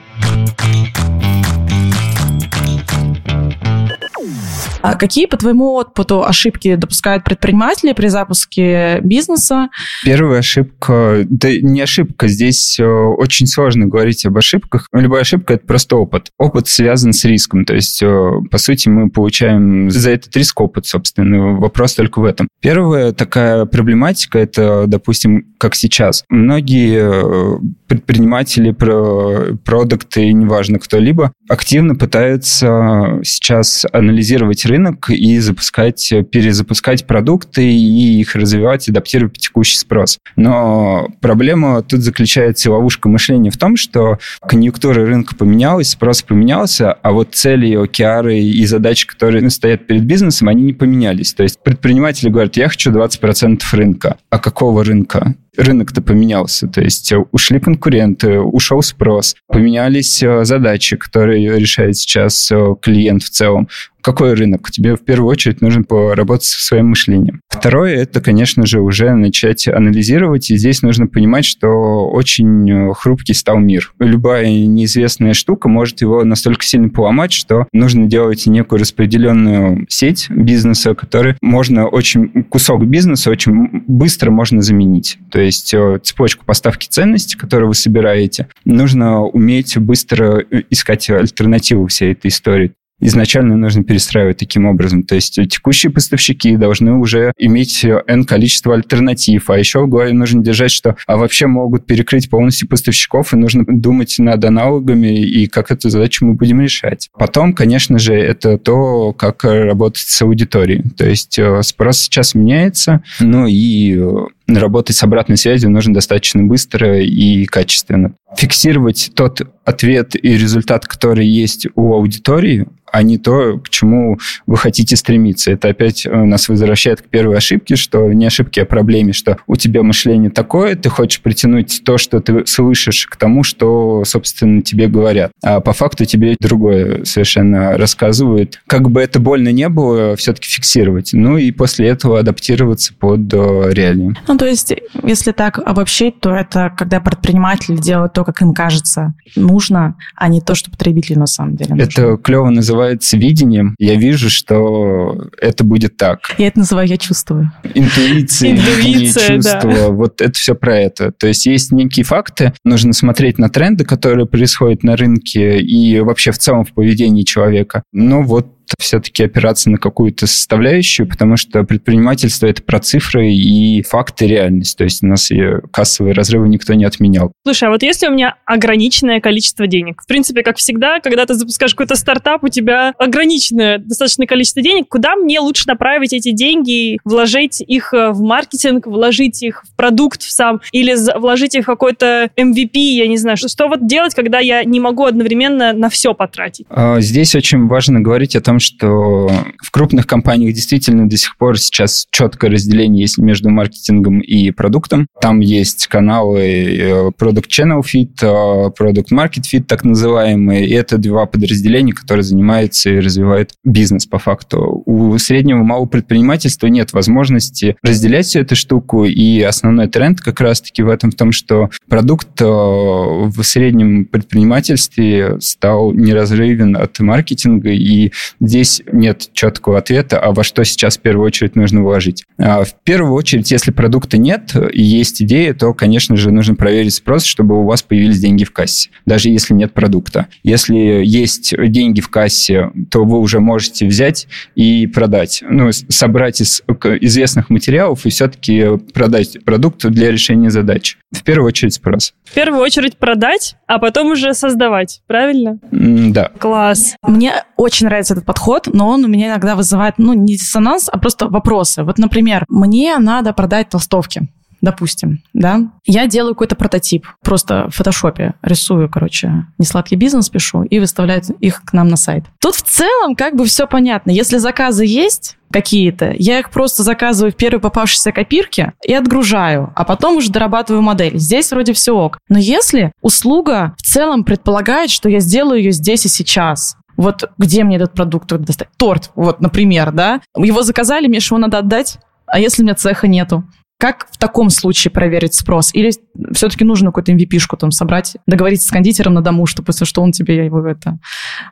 [4.84, 9.70] А какие, по твоему опыту, ошибки допускают предприниматели при запуске бизнеса?
[10.04, 14.90] Первая ошибка, да не ошибка, здесь э, очень сложно говорить об ошибках.
[14.92, 16.32] Любая ошибка– это просто опыт.
[16.38, 20.86] Опыт связан с риском, то есть, э, по сути, мы получаем за этот риск опыт,
[20.86, 21.62] собственно.
[21.62, 22.50] Вопрос только в этом.
[22.62, 26.26] Первая такая проблематика– это, допустим, как сейчас.
[26.28, 34.73] Многие э, предприниматели, продукты, неважно кто-либо, активно пытаются сейчас анализировать рынок
[35.10, 40.18] и запускать, перезапускать продукты и их развивать, адаптировать под текущий спрос.
[40.36, 47.12] Но проблема тут заключается, ловушка мышления в том, что конъюнктура рынка поменялась, спрос поменялся, а
[47.12, 51.34] вот цели, океары и задачи, которые стоят перед бизнесом, они не поменялись.
[51.34, 54.18] То есть предприниматели говорят, я хочу 20% рынка.
[54.30, 55.36] А какого рынка?
[55.58, 62.76] рынок-то поменялся, то есть ушли конкуренты, ушел спрос, поменялись э, задачи, которые решает сейчас э,
[62.82, 63.68] клиент в целом
[64.04, 64.70] какой рынок?
[64.70, 67.42] Тебе в первую очередь нужно поработать со своим мышлением.
[67.50, 73.60] Второе, это, конечно же, уже начать анализировать, и здесь нужно понимать, что очень хрупкий стал
[73.60, 73.94] мир.
[74.00, 80.94] Любая неизвестная штука может его настолько сильно поломать, что нужно делать некую распределенную сеть бизнеса,
[80.94, 85.18] который можно очень, кусок бизнеса очень быстро можно заменить.
[85.32, 91.88] То есть э, цепочку поставки ценностей, которую вы собираете, нужно уметь быстро э, искать альтернативу
[91.88, 92.74] всей этой истории
[93.08, 95.04] изначально нужно перестраивать таким образом.
[95.04, 100.44] То есть текущие поставщики должны уже иметь N количество альтернатив, а еще в голове нужно
[100.44, 105.72] держать, что а вообще могут перекрыть полностью поставщиков, и нужно думать над аналогами и как
[105.72, 107.10] эту задачу мы будем решать.
[107.18, 110.84] Потом, конечно же, это то, как работать с аудиторией.
[110.98, 116.44] То есть э, спрос сейчас меняется, ну и э, работать с обратной связью нужно достаточно
[116.44, 118.14] быстро и качественно.
[118.36, 124.56] Фиксировать тот ответ и результат, который есть у аудитории, а не то, к чему вы
[124.56, 125.52] хотите стремиться.
[125.52, 129.56] Это опять э, нас возвращает к первой ошибке, что не ошибке, а проблеме, что у
[129.56, 134.88] тебя мышление такое, ты хочешь притянуть то, что ты слышишь, к тому, что, собственно, тебе
[134.88, 135.32] говорят.
[135.44, 138.62] А по факту тебе другое совершенно рассказывают.
[138.68, 141.14] Как бы это больно не было, все-таки фиксировать.
[141.14, 144.16] Ну и после этого адаптироваться под э, реалии.
[144.34, 149.14] Ну, то есть, если так обобщить, то это когда предприниматели делают то, как им кажется
[149.36, 151.84] нужно, а не то, что потребителю на самом деле нужно.
[151.84, 153.76] Это клево называется видением.
[153.78, 156.34] Я вижу, что это будет так.
[156.40, 157.52] Я это называю «я чувствую».
[157.76, 159.72] Интуиция, Интуиция, чувство.
[159.72, 159.90] да.
[159.90, 161.12] Вот это все про это.
[161.12, 166.32] То есть есть некие факты, нужно смотреть на тренды, которые происходят на рынке и вообще
[166.32, 167.84] в целом в поведении человека.
[167.92, 168.48] Но вот
[168.80, 174.78] все-таки опираться на какую-то составляющую, потому что предпринимательство это про цифры и факты реальность.
[174.78, 177.32] То есть у нас и кассовые разрывы никто не отменял.
[177.46, 181.34] Слушай, а вот если у меня ограниченное количество денег, в принципе, как всегда, когда ты
[181.34, 187.00] запускаешь какой-то стартап, у тебя ограниченное достаточное количество денег, куда мне лучше направить эти деньги,
[187.04, 191.68] вложить их э, в маркетинг, вложить их в продукт в сам, или вложить их в
[191.68, 195.90] какой-то MVP, я не знаю, что, что вот делать, когда я не могу одновременно на
[195.90, 196.66] все потратить?
[196.70, 199.30] А, Здесь очень важно говорить о том, что
[199.62, 205.08] в крупных компаниях действительно до сих пор сейчас четкое разделение есть между маркетингом и продуктом.
[205.22, 210.68] Там есть каналы э, Product Channel Fit, э, Product Market Fit, так называемые.
[210.68, 214.84] И это два подразделения, которые занимаются и развивают бизнес по факту.
[214.86, 219.06] У среднего малого предпринимательства нет возможности разделять всю эту штуку.
[219.06, 225.40] И основной тренд как раз-таки в этом в том, что продукт э, в среднем предпринимательстве
[225.40, 228.12] стал неразрывен от маркетинга, и
[228.44, 232.24] здесь нет четкого ответа, а во что сейчас в первую очередь нужно вложить.
[232.38, 236.94] А В первую очередь, если продукта нет и есть идея, то, конечно же, нужно проверить
[236.94, 240.28] спрос, чтобы у вас появились деньги в кассе, даже если нет продукта.
[240.44, 245.44] Если есть деньги в кассе, то вы уже можете взять и продать.
[245.48, 246.62] Ну, собрать из
[247.02, 250.98] известных материалов и все-таки продать продукт для решения задач.
[251.12, 252.14] В первую очередь спрос.
[252.26, 255.60] В первую очередь продать, а потом уже создавать, правильно?
[255.72, 256.32] Да.
[256.40, 256.96] Класс.
[257.04, 260.98] Мне очень нравится этот подход, но он у меня иногда вызывает, ну, не диссонанс, а
[260.98, 261.84] просто вопросы.
[261.84, 264.28] Вот, например, мне надо продать толстовки
[264.62, 270.80] допустим, да, я делаю какой-то прототип, просто в фотошопе рисую, короче, несладкий бизнес пишу и
[270.80, 272.24] выставляю их к нам на сайт.
[272.40, 274.12] Тут в целом как бы все понятно.
[274.12, 279.84] Если заказы есть, какие-то, я их просто заказываю в первой попавшейся копирке и отгружаю, а
[279.86, 281.18] потом уже дорабатываю модель.
[281.18, 282.18] Здесь вроде все ок.
[282.28, 287.64] Но если услуга в целом предполагает, что я сделаю ее здесь и сейчас, вот где
[287.64, 288.70] мне этот продукт достать?
[288.78, 290.22] Торт, вот, например, да?
[290.36, 293.44] Его заказали, мне же его надо отдать, а если у меня цеха нету?
[293.84, 295.72] Как в таком случае проверить спрос?
[295.74, 295.92] Или
[296.32, 300.14] все-таки нужно какую-то MVP-шку там собрать, договориться с кондитером на дому, чтобы если что он
[300.14, 301.00] тебе его это...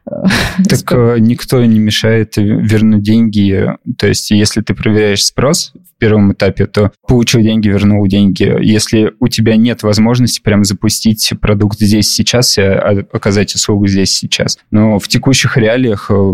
[0.10, 0.12] э,
[0.70, 3.67] Так э, никто не мешает вернуть деньги.
[3.98, 8.56] То есть, если ты проверяешь спрос в первом этапе, то получил деньги, вернул деньги.
[8.62, 14.15] Если у тебя нет возможности прям запустить продукт здесь сейчас и а, оказать услугу здесь
[14.15, 14.58] сейчас.
[14.72, 16.34] Но в текущих реалиях э,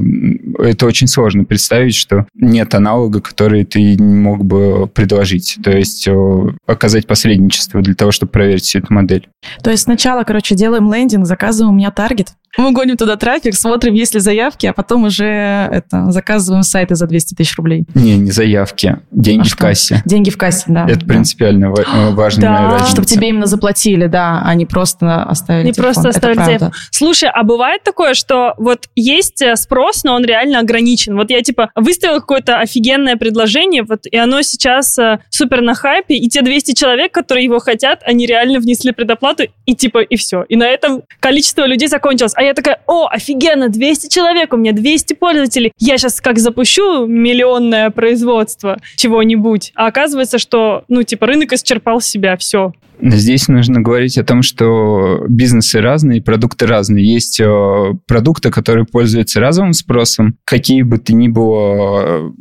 [0.60, 5.58] это очень сложно представить, что нет аналога, который ты не мог бы предложить.
[5.64, 9.30] То есть э, оказать посредничество для того, чтобы проверить всю эту модель.
[9.64, 13.94] То есть сначала, короче, делаем лендинг, заказываем у меня таргет, мы гоним туда трафик, смотрим,
[13.94, 17.86] есть ли заявки, а потом уже это, заказываем сайты за 200 тысяч рублей.
[17.96, 19.58] Не, не заявки, деньги А в что?
[19.58, 20.02] кассе.
[20.06, 20.86] Деньги в кассе, да.
[20.88, 21.06] Это да.
[21.06, 22.72] принципиально э, важная Да.
[22.72, 22.92] разница.
[22.92, 25.94] Чтобы тебе именно заплатили, да, а не просто оставили Не телефон.
[25.94, 26.72] просто оставили телефон.
[26.92, 31.16] Слушай, а бывает такое, что вот есть э, спрос, но он реально ограничен.
[31.16, 36.16] Вот я типа выставила какое-то офигенное предложение, вот и оно сейчас э, супер на хайпе,
[36.16, 40.44] и те 200 человек, которые его хотят, они реально внесли предоплату, и типа, и все.
[40.44, 42.34] И на этом количество людей закончилось.
[42.38, 45.72] А я такая, о, офигенно, 200 человек, у меня 200 пользователей.
[45.80, 49.72] Я сейчас как запущу миллионное производство чего-нибудь.
[49.74, 52.74] А оказывается, что, ну, типа, рынок исчерпал себя, все.
[53.00, 57.06] Здесь нужно говорить о том, что бизнесы разные, продукты разные.
[57.06, 62.34] Есть э, продукты, которые пользуются разовым спросом, какие бы то ни было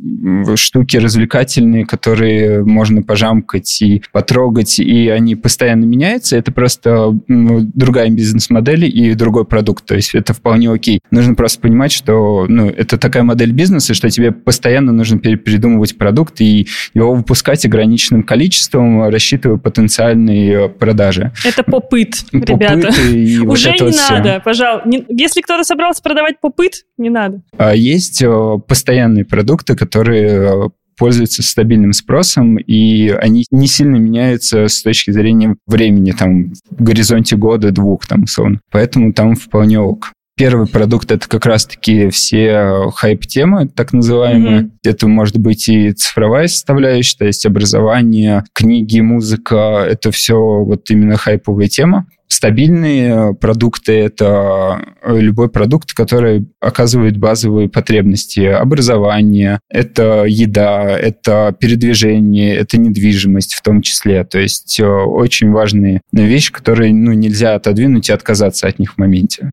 [0.47, 6.37] э, штуки развлекательные, которые можно пожамкать и потрогать, и они постоянно меняются.
[6.37, 9.85] Это просто другая бизнес-модель и другой продукт.
[9.85, 11.01] То есть это вполне окей.
[11.11, 15.97] Нужно просто понимать, что ну, это такая модель бизнеса, что тебе постоянно нужно пере- передумывать
[15.97, 21.31] продукт и его выпускать ограниченным количеством, рассчитывая потенциальные э, продажи.
[21.45, 22.89] Это попыт, ребята.
[23.01, 24.89] И Уже не вот надо, пожалуйста.
[24.89, 27.41] Не- Если кто-то собрался продавать попыт, не надо.
[27.57, 34.67] А есть э, постоянные продукты, которые э, пользуются стабильным спросом, и они не сильно меняются
[34.67, 38.59] с точки зрения времени, там, в горизонте года-двух, там, условно.
[38.71, 40.11] Поэтому там вполне ок.
[40.37, 44.59] Первый продукт— это как раз-таки все э, хайп-темы, так называемые.
[44.59, 44.71] Мгм.
[44.85, 51.17] Это может быть и цифровая составляющая, то есть образование, книги, музыка— это все вот именно
[51.17, 52.05] хайповая тема.
[52.27, 58.41] стабильные продукты– это любой продукт, который оказывает базовые потребности.
[58.41, 64.23] Образование, это еда, это передвижение, это недвижимость в том числе.
[64.23, 69.49] То есть очень важные вещи, которые ну, нельзя отодвинуть и отказаться от них в моменте.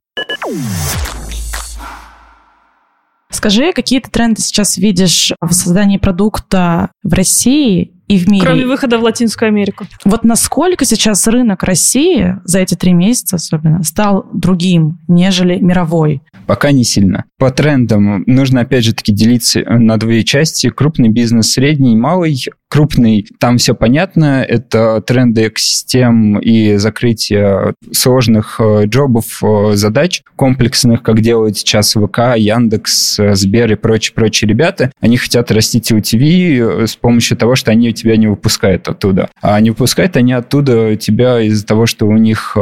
[3.30, 8.44] Скажи, какие ты тренды сейчас видишь в создании продукта в России и в мире.
[8.44, 9.86] Кроме выхода в Латинскую Америку.
[10.04, 16.22] Вот насколько сейчас рынок России за эти три месяца особенно стал другим, нежели мировой?
[16.46, 17.24] Пока не сильно.
[17.38, 20.68] По трендам нужно опять же таки делиться на две части.
[20.68, 22.36] Крупный бизнес, средний, малый
[22.74, 31.04] крупный, там все понятно, это тренды экосистем и закрытие сложных э, джобов, э, задач комплексных,
[31.04, 34.90] как делают сейчас ВК, Яндекс, э, Сбер и прочие-прочие ребята.
[35.00, 39.30] Они хотят растить LTV с помощью того, что они тебя не выпускают оттуда.
[39.40, 42.56] А не выпускают они оттуда тебя из-за того, что у них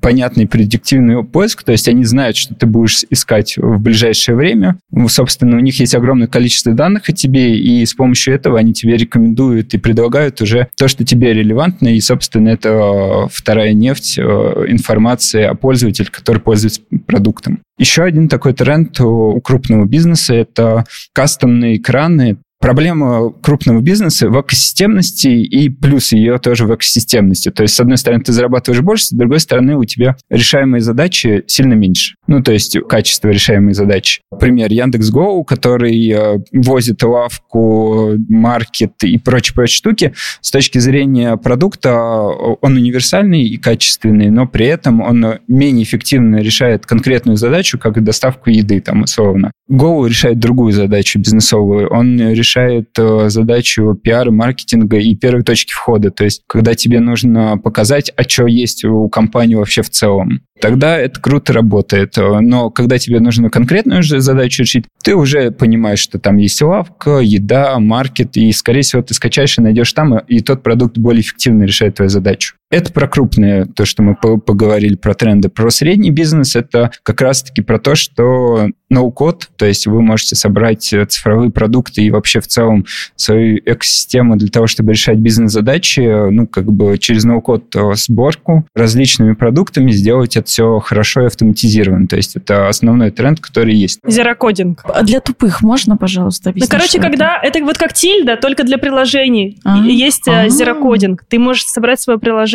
[0.00, 4.78] понятный предиктивный поиск, то есть они знают, что ты будешь искать в ближайшее время.
[5.08, 8.96] Собственно, у них есть огромное количество данных о тебе, и с помощью этого они тебе
[8.96, 14.22] рекомендуют и предлагают уже то, что тебе релевантно, и, собственно, это э, вторая нефть, э,
[14.68, 17.60] информация о пользователе, который пользуется продуктом.
[17.76, 25.28] Еще один такой тренд у крупного бизнеса– это кастомные экраны, проблема крупного бизнеса в экосистемности
[25.28, 27.50] и плюс ее тоже в экосистемности.
[27.50, 31.44] То есть, с одной стороны, ты зарабатываешь больше, с другой стороны, у тебя решаемые задачи
[31.46, 32.14] сильно меньше.
[32.26, 34.22] Ну, то есть, качество решаемой задачи.
[34.40, 40.14] Пример Яндекс.Гоу, который э, возит лавку, маркет и прочие-прочие штуки.
[40.40, 46.86] С точки зрения продукта он универсальный и качественный, но при этом он менее эффективно решает
[46.86, 49.52] конкретную задачу, как доставку еды, там, условно.
[49.70, 51.88] Go решает другую задачу бизнесовую.
[51.90, 56.10] Он решает решает э, задачу пиара, маркетинга и первой точки входа.
[56.10, 60.98] То есть, когда тебе нужно показать, а что есть у компании вообще в целом тогда
[60.98, 62.14] это круто работает.
[62.16, 67.18] Но когда тебе нужно конкретную же задачу решить, ты уже понимаешь, что там есть лавка,
[67.18, 71.64] еда, маркет, и, скорее всего, ты скачаешь и найдешь там, и тот продукт более эффективно
[71.64, 72.54] решает твою задачу.
[72.70, 75.48] Это про крупные, то, что мы поговорили про тренды.
[75.48, 80.82] Про средний бизнес это как раз-таки про то, что ноу-код, то есть вы можете собрать
[80.82, 86.72] цифровые продукты и вообще в целом свою экосистему для того, чтобы решать бизнес-задачи, ну, как
[86.72, 92.06] бы через ноу-код сборку различными продуктами сделать это все хорошо и автоматизировано.
[92.06, 94.00] То есть это основной тренд, который есть.
[94.06, 94.82] Зерокодинг.
[94.84, 96.72] А для тупых можно, пожалуйста, объяснить?
[96.72, 97.58] Ну, короче, когда это?
[97.58, 99.58] это вот как тильда, только для приложений.
[99.64, 99.86] А-а-а.
[99.86, 101.24] Есть а зерокодинг.
[101.28, 102.53] Ты можешь собрать свое приложение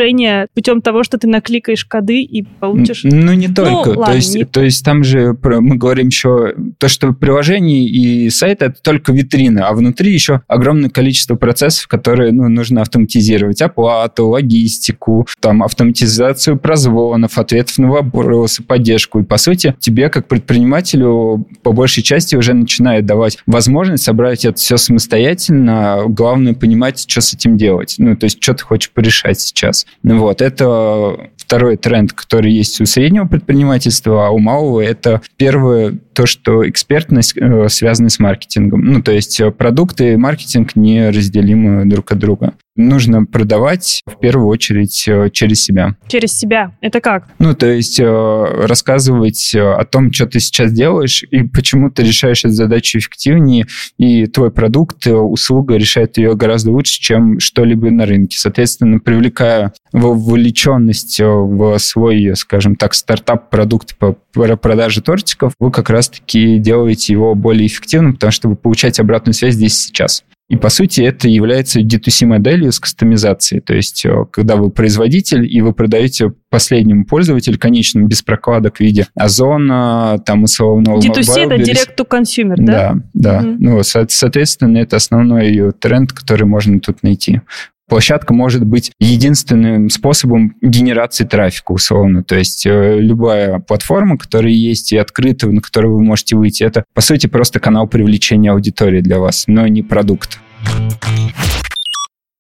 [0.54, 3.02] путем того, что ты накликаешь коды и получишь...
[3.04, 3.72] Ну, не только.
[3.72, 4.46] Ну, то, ладно, есть, не...
[4.46, 9.68] то есть там же мы говорим еще то, что приложение и сайт это только витрина,
[9.68, 13.62] а внутри еще огромное количество процессов, которые ну, нужно автоматизировать.
[13.62, 19.20] Оплату, логистику, там, автоматизацию прозвонов, ответов на вопросы, поддержку.
[19.20, 24.58] И, по сути, тебе, как предпринимателю, по большей части уже начинает давать возможность собрать это
[24.58, 26.04] все самостоятельно.
[26.08, 27.96] Главное понимать, что с этим делать.
[27.98, 29.86] Ну, то есть, что ты хочешь порешать сейчас.
[30.04, 36.26] Вот, это второй тренд, который есть у среднего предпринимательства, а у малого это первое то,
[36.26, 38.82] что экспертность э, связана с маркетингом.
[38.82, 44.48] Ну, то есть э, продукты и маркетинг неразделимы друг от друга нужно продавать в первую
[44.48, 45.96] очередь э, через себя.
[46.08, 46.76] Через себя?
[46.82, 47.28] Это как?
[47.40, 52.44] Ну, то есть э, рассказывать о том, что ты сейчас делаешь и почему ты решаешь
[52.44, 53.66] эту задачу эффективнее,
[53.98, 58.38] и твой продукт, услуга решает ее гораздо лучше, чем что-либо на рынке.
[58.38, 67.14] Соответственно, привлекая вовлеченность в свой, скажем так, стартап-продукт по продаже тортиков, вы как раз-таки делаете
[67.14, 70.24] его более эффективным, потому что вы получаете обратную связь здесь и сейчас.
[70.50, 73.62] И, по сути, это является D2C-моделью с кастомизацией.
[73.62, 78.80] То есть, э, когда вы производитель, и вы продаете последнему пользователю, конечному, без прокладок в
[78.80, 80.98] виде Озона, там, условно...
[80.98, 82.64] D2C— это Direct to Consumer, да?
[82.64, 83.42] Да, да.
[83.42, 83.56] Mm-hmm.
[83.60, 87.42] Ну, соответственно, это основной тренд, который можно тут найти
[87.90, 92.24] площадка может быть единственным способом генерации трафика, условно.
[92.24, 96.86] То есть э, любая платформа, которая есть и открытая, на которую вы можете выйти, это,
[96.94, 100.40] по сути, просто канал привлечения аудитории для вас, но не продукт.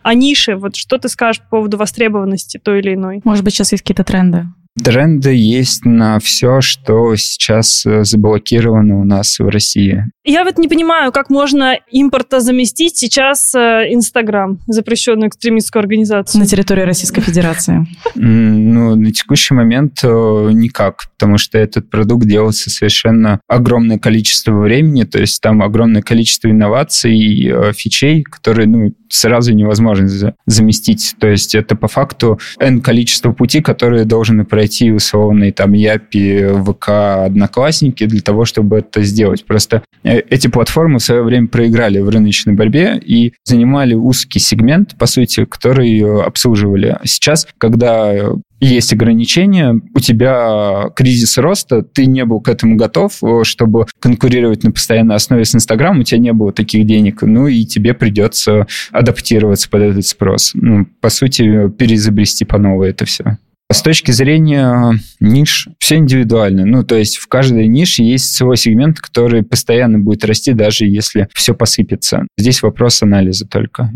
[0.01, 3.21] А ниши, вот что ты скажешь по поводу востребованности той или иной?
[3.25, 4.45] Может быть, сейчас есть какие-то тренды?
[4.83, 10.05] Тренды есть на все, что сейчас э, заблокировано у нас в России.
[10.23, 16.41] Я вот не понимаю, как можно импорта заместить сейчас э, Инстаграм, запрещенную экстремистскую организацию.
[16.41, 17.85] На территории Российской Федерации.
[18.15, 25.03] Ну, на текущий момент э, никак, потому что этот продукт делался совершенно огромное количество времени,
[25.03, 30.07] то есть там огромное количество инноваций, фичей, которые, ну, сразу невозможно
[30.45, 31.15] заместить.
[31.19, 36.47] То есть это по факту N количество пути, которые должны пройти найти условный там Япи,
[36.63, 36.89] ВК,
[37.25, 39.45] Одноклассники для того, чтобы это сделать.
[39.45, 44.95] Просто э, эти платформы в свое время проиграли в рыночной борьбе и занимали узкий сегмент,
[44.97, 46.97] по сути, который обслуживали.
[47.03, 48.13] Сейчас, когда
[48.61, 54.71] есть ограничения, у тебя кризис роста, ты не был к этому готов, чтобы конкурировать на
[54.71, 59.69] постоянной основе с Инстаграм, у тебя не было таких денег, ну и тебе придется адаптироваться
[59.69, 60.51] под этот спрос.
[60.53, 63.37] Ну, по сути, переизобрести по новой это все.
[63.71, 66.65] С точки зрения ниш, все индивидуально.
[66.65, 71.27] Ну, то есть в каждой нише есть свой сегмент, который постоянно будет расти, даже если
[71.35, 72.25] все посыпется.
[72.35, 73.91] Здесь вопрос анализа только.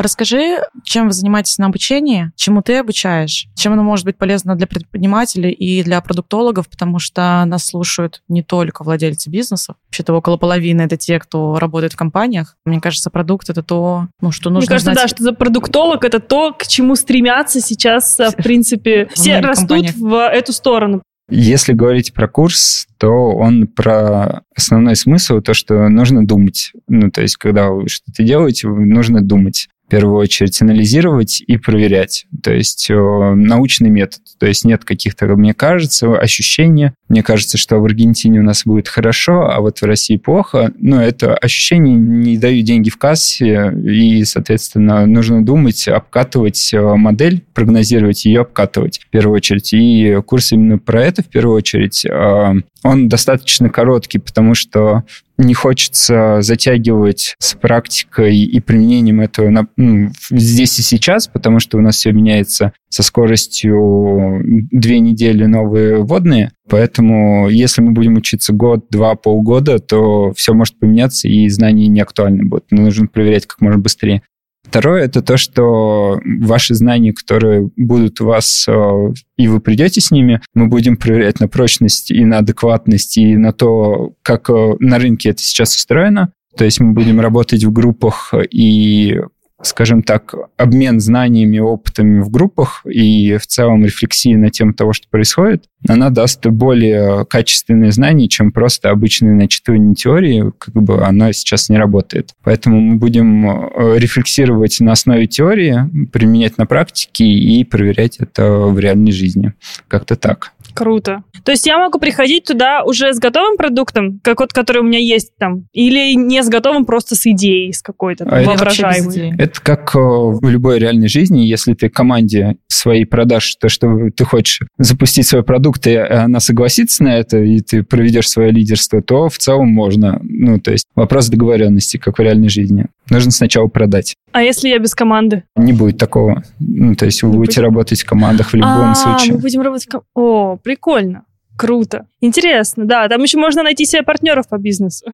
[0.00, 4.66] Расскажи, чем вы занимаетесь на обучении, чему ты обучаешь, чем оно может быть полезно для
[4.66, 9.76] предпринимателей и для продуктологов, потому что нас слушают не только владельцы бизнесов.
[9.88, 12.56] Вообще-то около половины это те, кто работает в компаниях.
[12.64, 15.04] Мне кажется, продукт это то, ну, что нужно Мне кажется, знать.
[15.04, 20.14] да, что за продуктолог это то, к чему стремятся сейчас, в принципе, все растут в
[20.14, 21.02] эту сторону.
[21.28, 26.72] Если говорить про курс, то он про основной смысл, то, что нужно думать.
[26.88, 32.26] Ну, то есть, когда вы что-то делаете, нужно думать первую очередь анализировать и проверять.
[32.42, 34.22] То есть э, научный метод.
[34.38, 36.94] То есть нет каких-то, мне кажется, ощущения.
[37.10, 40.72] Мне кажется, что в Аргентине у нас будет хорошо, а вот в России плохо.
[40.78, 47.42] Но это ощущение не дают деньги в кассе, и, соответственно, нужно думать, обкатывать э, модель,
[47.52, 49.72] прогнозировать ее, обкатывать в первую очередь.
[49.72, 52.06] И курс именно про это в первую очередь.
[52.06, 52.52] Э,
[52.84, 55.02] он достаточно короткий, потому что
[55.36, 61.78] не хочется затягивать с практикой и применением этого на, ну, здесь и сейчас, потому что
[61.78, 66.52] у нас все меняется со скоростью две недели новые водные.
[66.70, 72.00] Поэтому если мы будем учиться год, два, полгода, то все может поменяться, и знания не
[72.00, 72.66] актуальны будут.
[72.70, 74.22] Но нужно проверять как можно быстрее.
[74.62, 80.12] Второе— это то, что ваши знания, которые будут у вас, э, и вы придете с
[80.12, 84.98] ними, мы будем проверять на прочность и на адекватность, и на то, как э, на
[84.98, 86.32] рынке это сейчас устроено.
[86.56, 89.18] То есть мы будем работать в группах и
[89.62, 95.08] скажем так, обмен знаниями, опытами в группах и в целом рефлексии на тему того, что
[95.08, 101.68] происходит, она даст более качественные знания, чем просто обычное начитывание теории, как бы она сейчас
[101.68, 102.34] не работает.
[102.42, 108.78] Поэтому мы будем э, рефлексировать на основе теории, применять на практике и проверять это в
[108.78, 109.54] реальной жизни.
[109.88, 110.52] Как-то так.
[110.74, 111.22] Круто.
[111.44, 114.98] То есть я могу приходить туда уже с готовым продуктом, как вот, который у меня
[114.98, 119.34] есть там, или не с готовым, просто с идеей, с какой-то там, А это воображаемой.
[119.38, 124.24] Это как э, в любой реальной жизни, если ты команде своей продашь то, что ты
[124.24, 129.28] хочешь запустить свой продукт, и она согласится на это, и ты проведешь свое лидерство, то
[129.28, 130.20] в целом можно.
[130.22, 132.86] Ну, то есть вопрос договоренности, как в реальной жизни.
[133.10, 134.14] Нужно сначала продать.
[134.32, 135.42] А если я без команды?
[135.56, 136.44] Не будет такого.
[136.60, 137.64] Ну, то есть вы будете будет?
[137.64, 139.34] работать в командах в любом а, случае.
[139.34, 139.88] мы будем работать...
[139.92, 141.24] в О, прикольно.
[141.56, 142.06] Круто.
[142.20, 143.08] Интересно, да.
[143.08, 145.10] Там еще можно найти себе партнеров по бизнесу.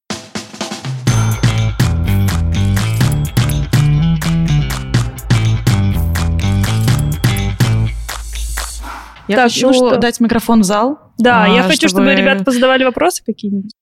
[9.28, 9.96] Я Так, хочу ну что?
[9.96, 10.98] дать микрофон в зал.
[11.18, 13.72] Да, а, я хочу, чтобы ребята позадавали вопросы какие-нибудь.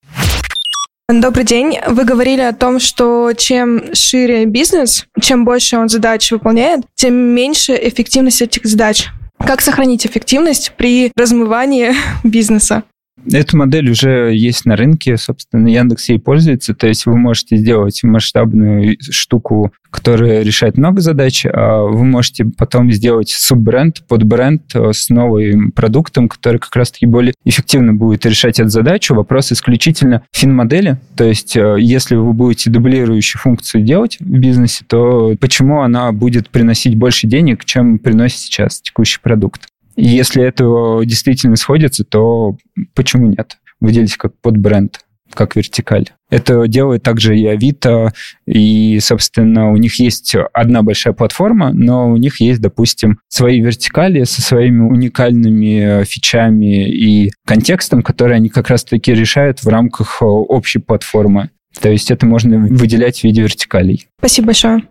[1.07, 1.77] Добрый день.
[1.87, 7.77] Вы говорили о том, что чем шире бизнес, чем больше он задач выполняет, тем меньше
[7.79, 9.09] эффективность этих задач.
[9.39, 12.83] Как сохранить эффективность при размывании бизнеса?
[13.31, 18.03] Эта модель уже есть на рынке, собственно, Яндекс ей пользуется, то есть вы можете сделать
[18.03, 25.09] масштабную штуку, которая решает много задач, а вы можете потом сделать суббренд, подбренд э, с
[25.09, 29.15] новым продуктом, который как раз-таки более эффективно будет решать эту задачу.
[29.15, 35.35] Вопрос исключительно фин-модели, то есть э, если вы будете дублирующую функцию делать в бизнесе, то
[35.39, 39.67] почему она будет приносить больше денег, чем приносит сейчас текущий продукт?
[39.95, 42.57] Если это действительно сходится, то
[42.93, 43.57] почему нет?
[43.79, 46.09] Выделить как под бренд, как вертикаль.
[46.29, 48.13] Это делает также и Авито,
[48.45, 54.23] и, собственно, у них есть одна большая платформа, но у них есть, допустим, свои вертикали
[54.23, 60.79] со своими уникальными фичами и контекстом, которые они как раз-таки решают в рамках э, общей
[60.79, 61.51] платформы.
[61.79, 64.07] То есть это можно выделять в виде вертикалей.
[64.19, 64.83] Спасибо большое.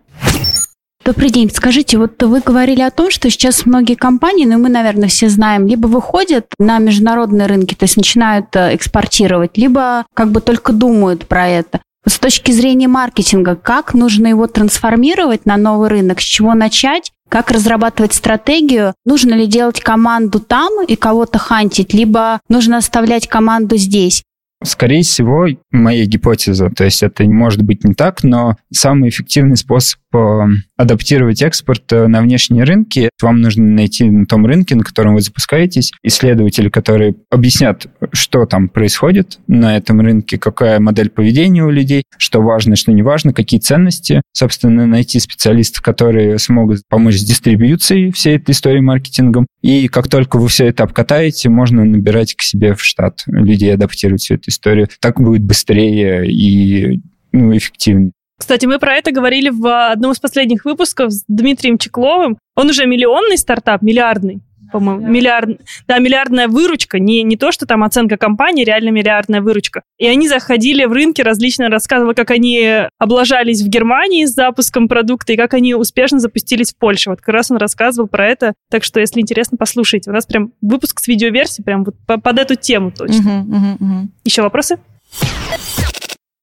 [1.05, 1.51] Добрый день.
[1.53, 5.67] Скажите, вот вы говорили о том, что сейчас многие компании, ну мы, наверное, все знаем,
[5.67, 11.27] либо выходят на международные рынки, то есть начинают э, экспортировать, либо как бы только думают
[11.27, 11.79] про это.
[12.07, 17.51] С точки зрения маркетинга, как нужно его трансформировать на новый рынок, с чего начать, как
[17.51, 24.23] разрабатывать стратегию, нужно ли делать команду там и кого-то хантить, либо нужно оставлять команду здесь.
[24.65, 29.99] Скорее всего, моя гипотеза, то есть это может быть не так, но самый эффективный способ
[30.13, 30.43] э,
[30.75, 35.21] адаптировать экспорт э, на внешние рынки, вам нужно найти на том рынке, на котором вы
[35.21, 42.03] запускаетесь, исследователи, которые объяснят, что там происходит на этом рынке, какая модель поведения у людей,
[42.17, 44.21] что важно, что не важно, какие ценности.
[44.33, 49.45] Собственно, найти специалистов, которые смогут помочь с дистрибьюцией всей этой истории маркетингом.
[49.61, 54.21] И как только вы все это обкатаете, можно набирать к себе в штат людей, адаптировать
[54.21, 54.87] всю эту историю.
[54.99, 57.01] Так будет быстрее и
[57.31, 58.11] ну, эффективнее.
[58.37, 62.37] Кстати, мы про это говорили в одном из последних выпусков с Дмитрием Чекловым.
[62.55, 64.41] Он уже миллионный стартап, миллиардный
[64.71, 69.83] по-моему, миллиард, да, миллиардная выручка, не, не то, что там оценка компании, реально миллиардная выручка.
[69.97, 75.33] И они заходили в рынки, различно рассказывали, как они облажались в Германии с запуском продукта
[75.33, 77.09] и как они успешно запустились в Польше.
[77.09, 80.09] Вот как раз он рассказывал про это, так что, если интересно, послушайте.
[80.09, 83.41] У нас прям выпуск с видеоверсией прям вот под эту тему точно.
[83.41, 84.09] Угу, угу, угу.
[84.23, 84.77] Еще вопросы?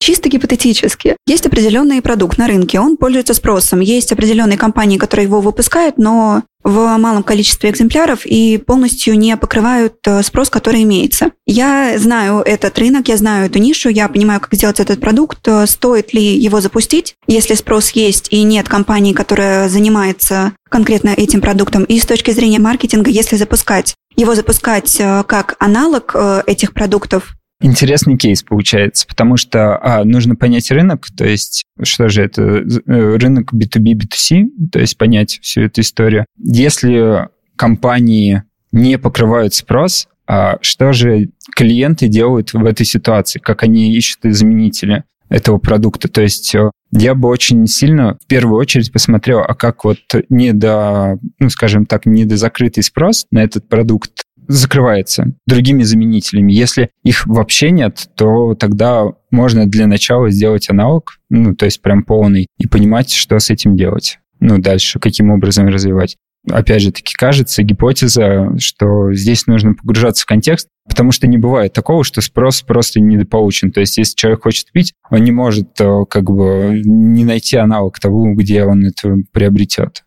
[0.03, 1.17] Чисто гипотетически.
[1.29, 3.79] Есть определенный продукт на рынке, он пользуется спросом.
[3.79, 9.95] Есть определенные компании, которые его выпускают, но в малом количестве экземпляров и полностью не покрывают
[10.05, 11.31] э, спрос, который имеется.
[11.47, 15.69] Я знаю этот рынок, я знаю эту нишу, я понимаю, как сделать этот продукт, э,
[15.69, 21.85] стоит ли его запустить, если спрос есть и нет компании, которая занимается конкретно этим продуктом.
[21.85, 28.19] И с точки зрения маркетинга, если запускать, его запускать э, как аналог этих продуктов, Интересный
[28.19, 33.55] кейс получается, потому что а, нужно понять рынок, то есть что же это, э, рынок
[33.55, 36.27] B2B, B2C, то есть понять всю эту историю.
[36.39, 38.43] Если компании
[38.73, 45.05] не покрывают спрос, а что же клиенты делают в этой ситуации, как они ищут заменители
[45.33, 46.09] этого продукта.
[46.09, 49.99] То есть э, я бы очень сильно в первую очередь посмотрел, а как вот
[50.29, 56.53] не до, ну, скажем так, не до закрытый спрос на этот продукт закрывается другими заменителями.
[56.53, 62.03] Если их вообще нет, то тогда можно для начала сделать аналог, ну, то есть прям
[62.03, 64.19] полный, и понимать, что с этим делать.
[64.41, 66.17] Ну, дальше, каким образом развивать.
[66.51, 71.73] Опять же таки, кажется, гипотеза, что здесь нужно погружаться в контекст, потому что не бывает
[71.73, 73.71] такого, что спрос просто недополучен.
[73.71, 78.01] То есть, если человек хочет пить, он не может э, как бы не найти аналог
[78.01, 80.03] того, где он это приобретет.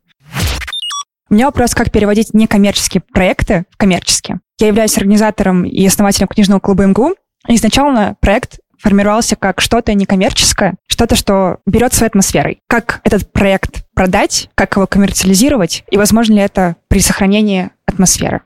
[1.29, 4.41] У меня вопрос, как переводить некоммерческие проекты в коммерческие.
[4.59, 7.15] Я являюсь организатором и основателем книжного клуба МГУ.
[7.47, 12.59] Изначально проект формировался как что-то некоммерческое, что-то, что берет своей атмосферой.
[12.67, 18.41] Как этот проект продать, как его коммерциализировать, и возможно ли это при сохранении атмосферы?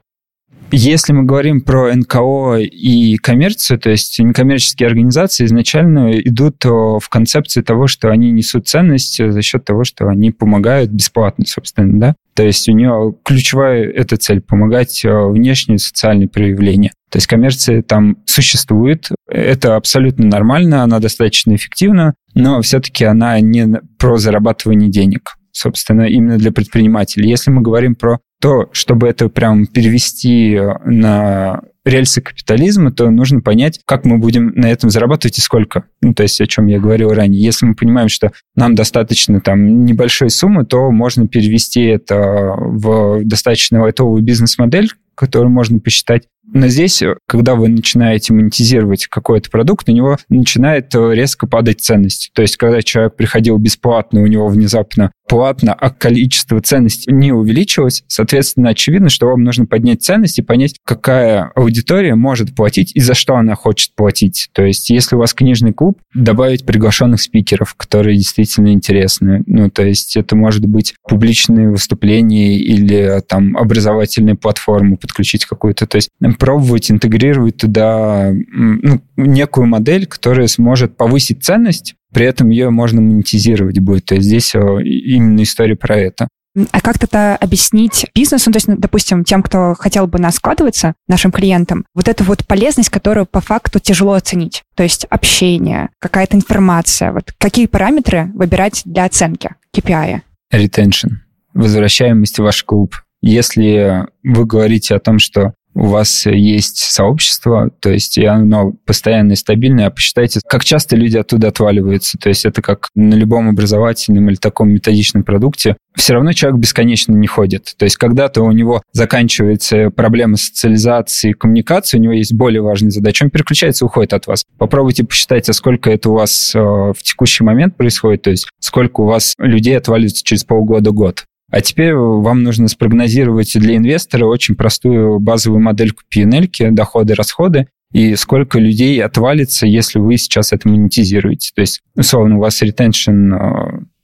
[0.71, 7.61] Если мы говорим про НКО и коммерцию, то есть некоммерческие организации изначально идут в концепции
[7.61, 12.15] того, что они несут ценность за счет того, что они помогают бесплатно, собственно, да.
[12.35, 16.91] То есть у нее ключевая эта цель– помогать э, внешние социальные проявления.
[17.09, 23.81] То есть коммерция там существует, это абсолютно нормально, она достаточно эффективна, но все-таки она не
[23.97, 27.29] про зарабатывание денег собственно, именно для предпринимателей.
[27.29, 33.41] Если мы говорим про то, чтобы это прям перевести э, на рельсы капитализма, то нужно
[33.41, 35.85] понять, как мы будем на этом зарабатывать и сколько.
[36.01, 37.41] Ну, то есть, о чем я говорил ранее.
[37.41, 43.81] Если мы понимаем, что нам достаточно там небольшой суммы, то можно перевести это в достаточно
[43.81, 46.27] лайтовую бизнес-модель, которую можно посчитать.
[46.51, 52.31] Но здесь, когда вы начинаете монетизировать какой-то продукт, у него начинает резко падать ценность.
[52.33, 58.03] То есть, когда человек приходил бесплатно, у него внезапно платно, а количество ценностей не увеличилось,
[58.07, 63.13] соответственно, очевидно, что вам нужно поднять ценность и понять, какая аудитория может платить и за
[63.13, 64.49] что она хочет платить.
[64.53, 69.43] То есть, если у вас книжный клуб, добавить приглашенных спикеров, которые действительно интересны.
[69.45, 75.85] Ну, то есть, это может быть публичные выступления или там образовательные платформы, подключить какую-то.
[75.85, 82.69] То есть, пробовать интегрировать туда ну, некую модель, которая сможет повысить ценность, при этом ее
[82.69, 84.05] можно монетизировать будет.
[84.05, 86.27] То есть здесь именно история про это.
[86.71, 90.95] А как тогда объяснить бизнесу, то есть, ну, допустим, тем, кто хотел бы нас складываться,
[91.07, 94.63] нашим клиентам, вот эту вот полезность, которую по факту тяжело оценить?
[94.75, 97.11] То есть общение, какая-то информация.
[97.11, 100.21] Вот какие параметры выбирать для оценки KPI?
[100.53, 101.11] Retention.
[101.53, 102.95] Возвращаемость в ваш клуб.
[103.21, 109.35] Если вы говорите о том, что у вас есть сообщество, то есть оно постоянно и
[109.35, 112.17] стабильное, а посчитайте, как часто люди оттуда отваливаются.
[112.17, 115.77] То есть это как на любом образовательном или таком методичном продукте.
[115.95, 117.75] Все равно человек бесконечно не ходит.
[117.77, 123.23] То есть когда-то у него заканчивается проблема социализации, коммуникации, у него есть более важные задачи,
[123.23, 124.43] он переключается и уходит от вас.
[124.57, 129.01] Попробуйте посчитать, а сколько это у вас э, в текущий момент происходит, то есть сколько
[129.01, 131.25] у вас людей отваливается через полгода-год.
[131.51, 138.15] А теперь вам нужно спрогнозировать для инвестора очень простую базовую модельку P&L, доходы, расходы, и
[138.15, 141.51] сколько людей отвалится, если вы сейчас это монетизируете.
[141.55, 143.33] То есть, условно, у вас ретеншн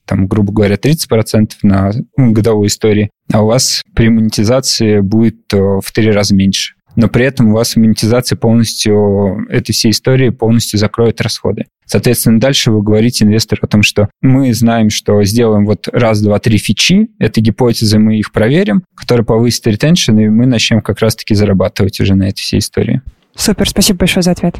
[0.06, 6.12] там, грубо говоря, 30% на годовой истории, а у вас при монетизации будет в три
[6.12, 11.66] раза меньше но при этом у вас монетизация полностью этой всей истории полностью закроет расходы.
[11.86, 16.40] Соответственно, дальше вы говорите инвестору о том, что мы знаем, что сделаем вот раз, два,
[16.40, 21.36] три фичи, это гипотезы, мы их проверим, которые повысят ретеншн, и мы начнем как раз-таки
[21.36, 23.02] зарабатывать уже на этой всей истории.
[23.36, 24.56] Супер, спасибо большое за ответ.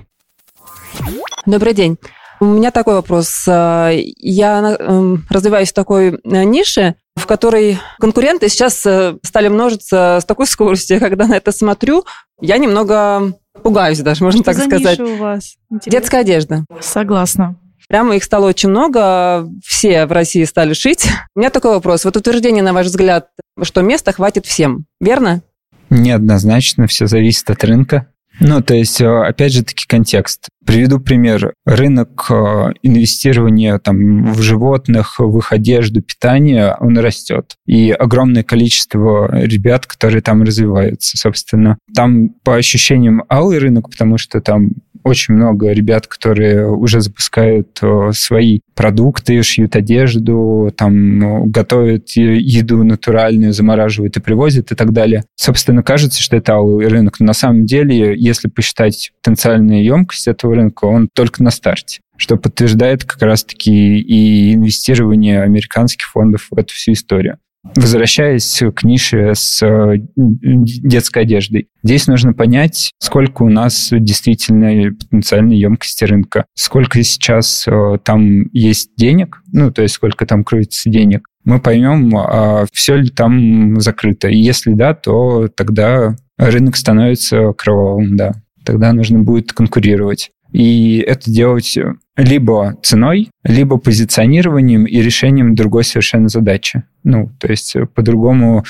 [1.46, 1.98] Добрый день.
[2.40, 3.44] У меня такой вопрос.
[3.48, 10.26] Я эм, развиваюсь в такой э, нише, в которой конкуренты сейчас э, стали множиться с
[10.26, 12.06] такой скоростью, когда на это смотрю,
[12.42, 13.34] я немного
[13.64, 15.00] пугаюсь даже, можно Что так за сказать.
[15.00, 15.56] ниша у вас?
[15.72, 16.00] Интересно.
[16.00, 16.66] Детская одежда.
[16.82, 17.56] Согласна.
[17.88, 21.08] Прямо их стало очень много, все в России стали шить.
[21.36, 22.04] У меня такой вопрос.
[22.06, 23.30] Вот утверждение, на ваш взгляд,
[23.62, 25.42] что места хватит всем, верно?
[25.90, 28.08] Неоднозначно, все зависит от рынка.
[28.40, 30.50] Ну, то есть, э, опять же таки, контекст.
[30.66, 31.54] Приведу пример.
[31.66, 37.56] Рынок э, инвестирования там, в животных, в их одежду, питание, он растет.
[37.66, 41.18] И огромное количество ребят, которые там развиваются.
[41.18, 44.72] Собственно, там по ощущениям алый рынок, потому что там
[45.06, 53.54] очень много ребят, которые уже запускают э, свои продукты, шьют одежду, там готовят еду натуральную,
[53.54, 55.24] замораживают и привозят и так далее.
[55.36, 60.55] Собственно, кажется, что это алый рынок, но на самом деле, если посчитать потенциальную емкость этого
[60.56, 66.74] рынка, он только на старте что подтверждает как раз-таки и инвестирование американских фондов в эту
[66.74, 67.38] всю историю.
[67.76, 75.58] Возвращаясь к нише с э, детской одеждой, здесь нужно понять, сколько у нас действительно потенциальной
[75.58, 81.28] емкости рынка, сколько сейчас э, там есть денег, ну, то есть сколько там кроется денег,
[81.44, 84.28] мы поймем, а все ли там закрыто.
[84.28, 88.34] И если да, то тогда рынок становится кровавым, да.
[88.64, 90.32] Тогда нужно будет конкурировать.
[90.52, 91.78] И это делать
[92.16, 96.84] либо ценой, либо позиционированием и решением другой совершенно задачи.
[97.04, 98.64] Ну, то есть по-другому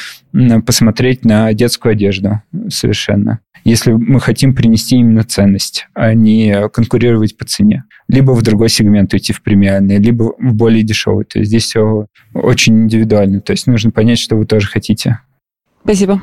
[0.65, 3.39] посмотреть на детскую одежду совершенно.
[3.63, 7.83] Если мы хотим принести именно ценность, а не конкурировать по цене.
[8.07, 11.25] Либо в другой сегмент уйти в премиальный, либо в более дешевый.
[11.25, 13.41] То есть здесь все очень индивидуально.
[13.41, 15.19] То есть нужно понять, что вы тоже хотите.
[15.83, 16.21] Спасибо.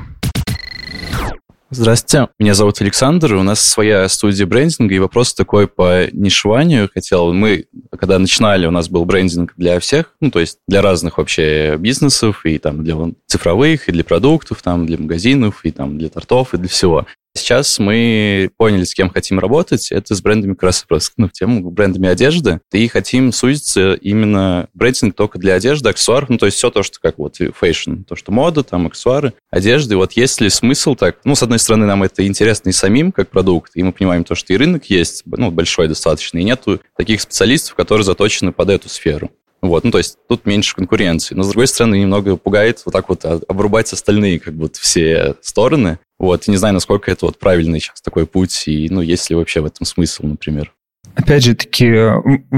[1.75, 7.33] Здравствуйте, меня зовут Александр, у нас своя студия брендинга, и вопрос такой по нишеванию хотел.
[7.33, 7.65] Мы,
[7.99, 12.45] когда начинали, у нас был брендинг для всех, ну, то есть для разных вообще бизнесов,
[12.45, 12.95] и там для
[13.27, 17.07] цифровых, и для продуктов, там, для магазинов, и там для тортов, и для всего.
[17.35, 19.91] Сейчас мы поняли, с кем хотим работать.
[19.91, 20.73] Это с брендами как
[21.17, 22.61] ну, в тему брендами одежды.
[22.73, 26.29] И хотим сузиться именно брендинг только для одежды, аксессуаров.
[26.29, 29.97] Ну, то есть все то, что как вот fashion, то, что мода, там, аксессуары, одежды.
[29.97, 31.19] Вот есть ли смысл так?
[31.25, 34.35] Ну, с одной стороны, нам это интересно и самим, как продукт, и мы понимаем то,
[34.35, 38.89] что и рынок есть, ну, большой достаточно, и нету таких специалистов, которые заточены под эту
[38.89, 39.31] сферу.
[39.63, 41.37] Вот, ну, то есть тут меньше конкуренции.
[41.37, 46.01] Но, с другой стороны, немного пугает вот так вот обрубать остальные как будто все стороны.
[46.19, 49.37] Вот, и не знаю, насколько это вот правильный сейчас такой путь, и, ну, есть ли
[49.37, 50.73] вообще в этом смысл, например.
[51.15, 51.93] Опять же таки,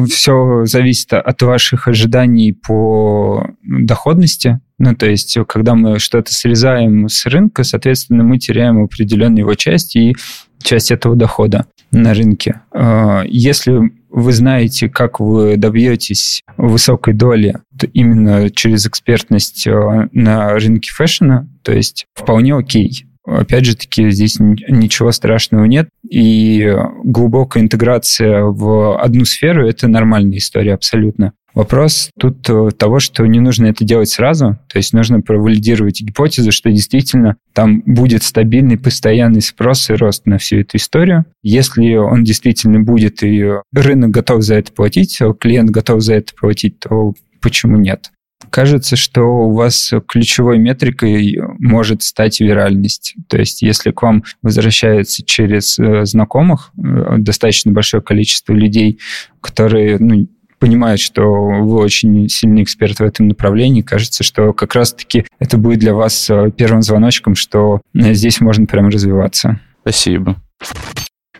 [0.09, 4.61] все зависит от ваших ожиданий по доходности.
[4.79, 9.97] Ну, то есть, когда мы что-то срезаем с рынка, соответственно, мы теряем определенную его часть
[9.97, 10.15] и
[10.63, 12.61] часть этого дохода на рынке.
[12.73, 17.61] А, если вы знаете, как вы добьетесь высокой доли
[17.93, 23.07] именно через экспертность на рынке фэшена, то есть вполне окей.
[23.27, 25.89] Опять же таки, здесь ничего страшного нет.
[26.09, 31.33] И глубокая интеграция в одну сферу– это нормальная история абсолютно.
[31.55, 36.51] Вопрос тут э, того, что не нужно это делать сразу, то есть нужно провалидировать гипотезу,
[36.51, 41.27] что действительно там будет стабильный, постоянный спрос и рост на всю эту историю.
[41.45, 46.35] Если он действительно будет, и рынок готов за это платить, а клиент готов за это
[46.35, 48.11] платить, то почему нет?
[48.51, 53.15] Кажется, что у вас ключевой метрикой может стать виральность.
[53.29, 58.99] То есть, если к вам возвращается через э, знакомых э, достаточно большое количество людей,
[59.41, 60.29] которые ну,
[60.59, 65.81] понимают, что вы очень сильный эксперт в этом направлении, кажется, что как раз-таки это будет
[65.81, 69.61] для вас э, первым звоночком, что здесь можно прям развиваться.
[69.83, 70.37] Спасибо.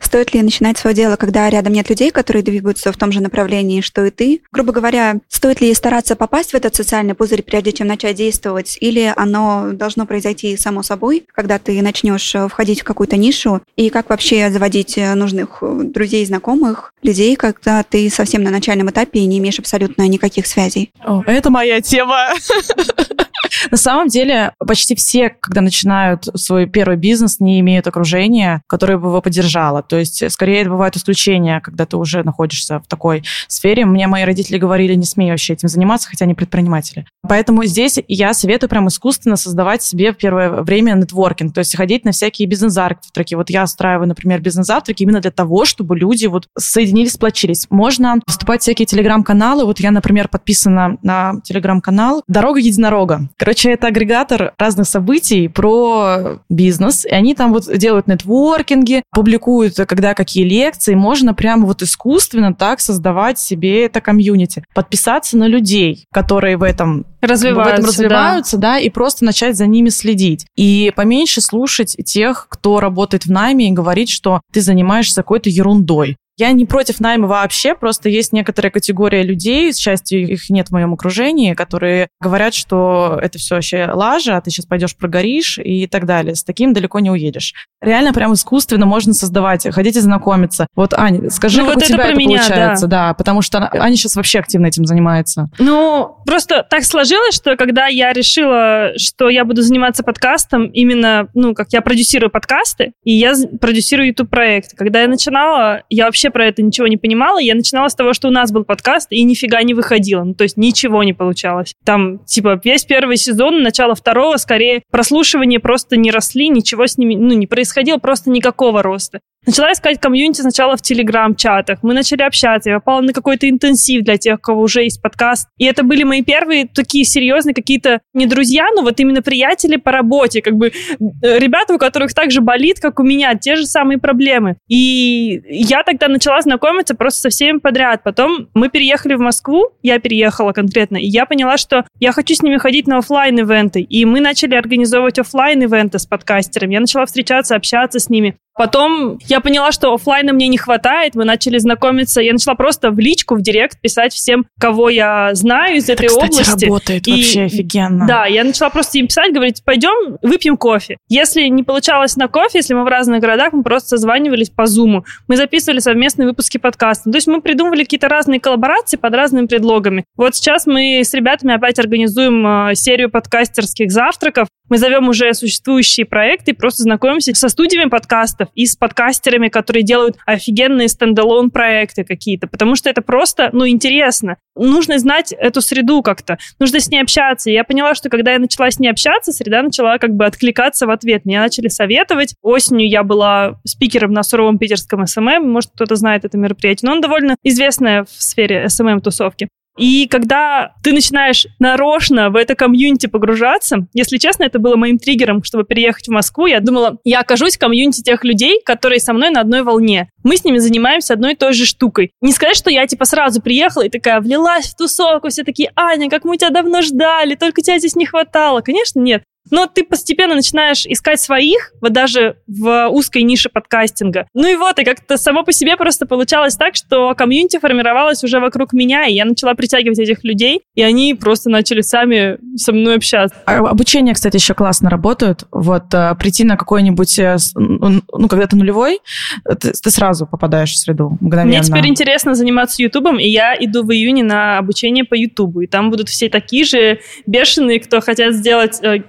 [0.05, 3.81] Стоит ли начинать свое дело, когда рядом нет людей, которые двигаются в том же направлении,
[3.81, 4.43] что и ты?
[4.53, 9.13] Грубо говоря, стоит ли стараться попасть в этот социальный пузырь, прежде чем начать действовать, или
[9.17, 13.63] оно должно произойти само собой, когда ты начнешь э, входить в какую-то нишу?
[13.77, 18.91] И как вообще заводить э, нужных э, друзей, знакомых, людей, когда ты совсем на начальном
[18.91, 20.93] этапе и не имеешь абсолютно никаких связей?
[21.05, 22.29] О, это моя тема.
[23.71, 29.09] На самом деле, почти все, когда начинают свой первый бизнес, не имеют окружения, которое бы
[29.09, 29.83] его поддержало.
[29.95, 33.84] То есть, скорее, это бывают исключения, когда ты уже находишься в такой сфере.
[33.84, 37.07] Мне мои родители говорили, не смей вообще этим заниматься, хотя они предприниматели.
[37.22, 42.05] Поэтому здесь я советую прям искусственно создавать себе в первое время нетворкинг, то есть ходить
[42.05, 43.36] на всякие бизнес-завтраки.
[43.36, 47.68] Вот я устраиваю, например, бизнес-завтраки именно для того, чтобы люди вот соединились, сплочились.
[47.70, 49.64] Можно вступать в всякие телеграм-каналы.
[49.64, 53.28] Вот я, например, подписана на телеграм-канал «Дорога единорога».
[53.36, 57.05] Короче, это агрегатор разных событий про бизнес.
[57.05, 60.95] И они там вот делают нетворкинги, публикуют, когда какие лекции.
[60.95, 64.64] Можно прямо вот искусственно так создавать себе это комьюнити.
[64.74, 68.72] Подписаться на людей, которые в этом развиваются, в этом развиваются, да.
[68.74, 70.47] да, и просто начать за ними следить.
[70.57, 76.16] И поменьше слушать тех, кто работает в найме и говорит, что ты занимаешься какой-то ерундой.
[76.37, 80.72] Я не против найма вообще, просто есть некоторая категория людей, с счастью, их нет в
[80.72, 85.87] моем окружении, которые говорят, что это все вообще лажа, а ты сейчас пойдешь прогоришь и
[85.87, 86.35] так далее.
[86.35, 87.55] С таким далеко не уедешь.
[87.80, 90.66] Реально прям искусственно можно создавать, ходите знакомиться.
[90.74, 93.09] Вот, Аня, скажи, ну, как вот у тебя это, это меня, получается, да.
[93.09, 95.51] да, потому что Аня сейчас вообще активно этим занимается.
[95.59, 101.55] Ну, просто так сложилось, что когда я решила, что я буду заниматься подкастом, именно, ну,
[101.55, 104.76] как я продюсирую подкасты, и я продюсирую YouTube-проект.
[104.76, 107.39] Когда я начинала, я вообще вообще про это ничего не понимала.
[107.39, 110.25] Я начинала с того, что у нас был подкаст, и нифига не выходило.
[110.25, 111.75] Ну, то есть ничего не получалось.
[111.85, 117.14] Там, типа, весь первый сезон, начало второго, скорее, прослушивания просто не росли, ничего с ними,
[117.14, 119.20] ну, не происходило, просто никакого роста.
[119.47, 121.80] Начала искать комьюнити сначала в телеграм-чатах.
[121.82, 122.70] Мы начали общаться.
[122.70, 125.49] Я попала на какой-то интенсив для тех, у кого уже есть подкаст.
[125.59, 129.92] И это были мои первые такие серьезные какие-то не друзья, но вот именно приятели по
[129.92, 130.40] работе.
[130.40, 133.99] Как бы э, ребята, у которых так же болит, как у меня, те же самые
[133.99, 134.57] проблемы.
[134.68, 138.03] И я тогда начала знакомиться просто со всеми подряд.
[138.03, 142.42] Потом мы переехали в Москву, я переехала конкретно, и я поняла, что я хочу с
[142.42, 146.74] ними ходить на офлайн ивенты И мы начали организовывать офлайн ивенты с подкастерами.
[146.74, 148.36] Я начала встречаться, общаться с ними.
[148.57, 152.21] Потом я поняла, что офлайна мне не хватает, мы начали знакомиться.
[152.21, 156.15] Я начала просто в личку, в директ писать всем, кого я знаю из этой Это,
[156.15, 156.65] кстати, области.
[156.65, 158.07] работает и, вообще офигенно.
[158.07, 160.97] Да, я начала просто им писать, говорить, пойдем выпьем кофе.
[161.09, 165.05] Если не получалось на кофе, если мы в разных городах, мы просто созванивались по зуму.
[165.27, 167.11] Мы записывали совместные выпуски подкаста.
[167.11, 170.05] То есть мы придумывали какие-то разные коллаборации под разными предлогами.
[170.17, 174.49] Вот сейчас мы с ребятами опять организуем э, серию подкастерских завтраков.
[174.75, 180.16] Мы зовем уже существующие проекты, просто знакомимся со студиями подкастов и с подкастерами, которые делают
[180.27, 184.37] офигенные standalone проекты какие-то, потому что это просто, ну, интересно.
[184.57, 187.51] Нужно знать эту среду как-то, нужно с ней общаться.
[187.51, 190.89] И я поняла, что когда я начала с ней общаться, среда начала как бы откликаться
[190.89, 191.25] в ответ.
[191.25, 192.35] Меня начали советовать.
[192.43, 197.01] Осенью я была спикером на суровом питерском SMM, может, кто-то знает это мероприятие, но он
[197.01, 199.47] довольно известное в сфере SMM-тусовки.
[199.77, 205.43] И когда ты начинаешь нарочно в это комьюнити погружаться, если честно, это было моим триггером,
[205.43, 209.31] чтобы переехать в Москву, я думала, я окажусь в комьюнити тех людей, которые со мной
[209.31, 210.09] на одной волне.
[210.22, 212.12] Мы с ними занимаемся одной и той же штукой.
[212.20, 216.09] Не сказать, что я типа сразу приехала и такая влилась в тусовку, все такие, Аня,
[216.09, 218.61] как мы тебя давно ждали, только тебя здесь не хватало.
[218.61, 219.25] Конечно, нет.
[219.51, 224.26] Но ты постепенно начинаешь искать своих, вот даже в узкой нише подкастинга.
[224.34, 228.40] Ну и вот, и как-то само по себе просто получалось так, что комьюнити формировалось уже
[228.40, 232.97] вокруг меня, и я начала притягивать этих людей, и они просто начали сами со мной
[232.97, 233.36] общаться.
[233.47, 235.45] А обучение, кстати, еще классно работает.
[235.51, 239.01] Вот а, прийти на какой-нибудь, э, ну, когда ты нулевой,
[239.45, 241.59] ты, ты сразу попадаешь в среду мгновенно.
[241.59, 245.66] Мне теперь интересно заниматься Ютубом, и я иду в июне на обучение по Ютубу, и
[245.66, 249.03] там будут все такие же бешеные, кто хотят сделать э,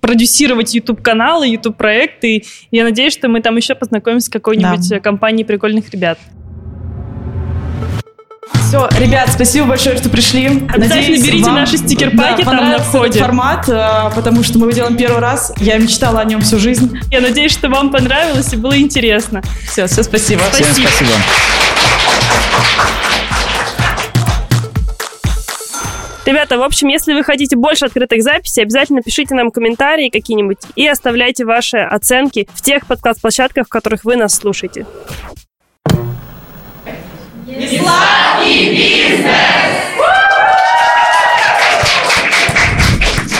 [0.00, 2.44] продюсировать YouTube-каналы, YouTube-проекты.
[2.70, 5.00] Я надеюсь, что мы там еще познакомимся с какой-нибудь да.
[5.00, 6.18] компанией прикольных ребят.
[8.68, 10.46] Все, ребят, спасибо большое, что пришли.
[10.46, 13.18] Обязательно Надеюсь, берите вам, наши стикер-паки да, там на входе.
[13.18, 15.54] формат, э, потому что мы его делаем первый раз.
[15.56, 16.98] Я мечтала о нем всю жизнь.
[17.10, 19.40] Я надеюсь, что вам понравилось и было интересно.
[19.70, 20.42] Все, все, спасибо.
[20.52, 20.88] Всем спасибо.
[20.88, 21.12] спасибо.
[26.28, 30.86] Ребята, в общем, если вы хотите больше открытых записей, обязательно пишите нам комментарии какие-нибудь и
[30.86, 34.84] оставляйте ваши оценки в тех подкаст-площадках, в которых вы нас слушаете.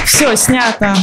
[0.06, 0.94] Все, снято.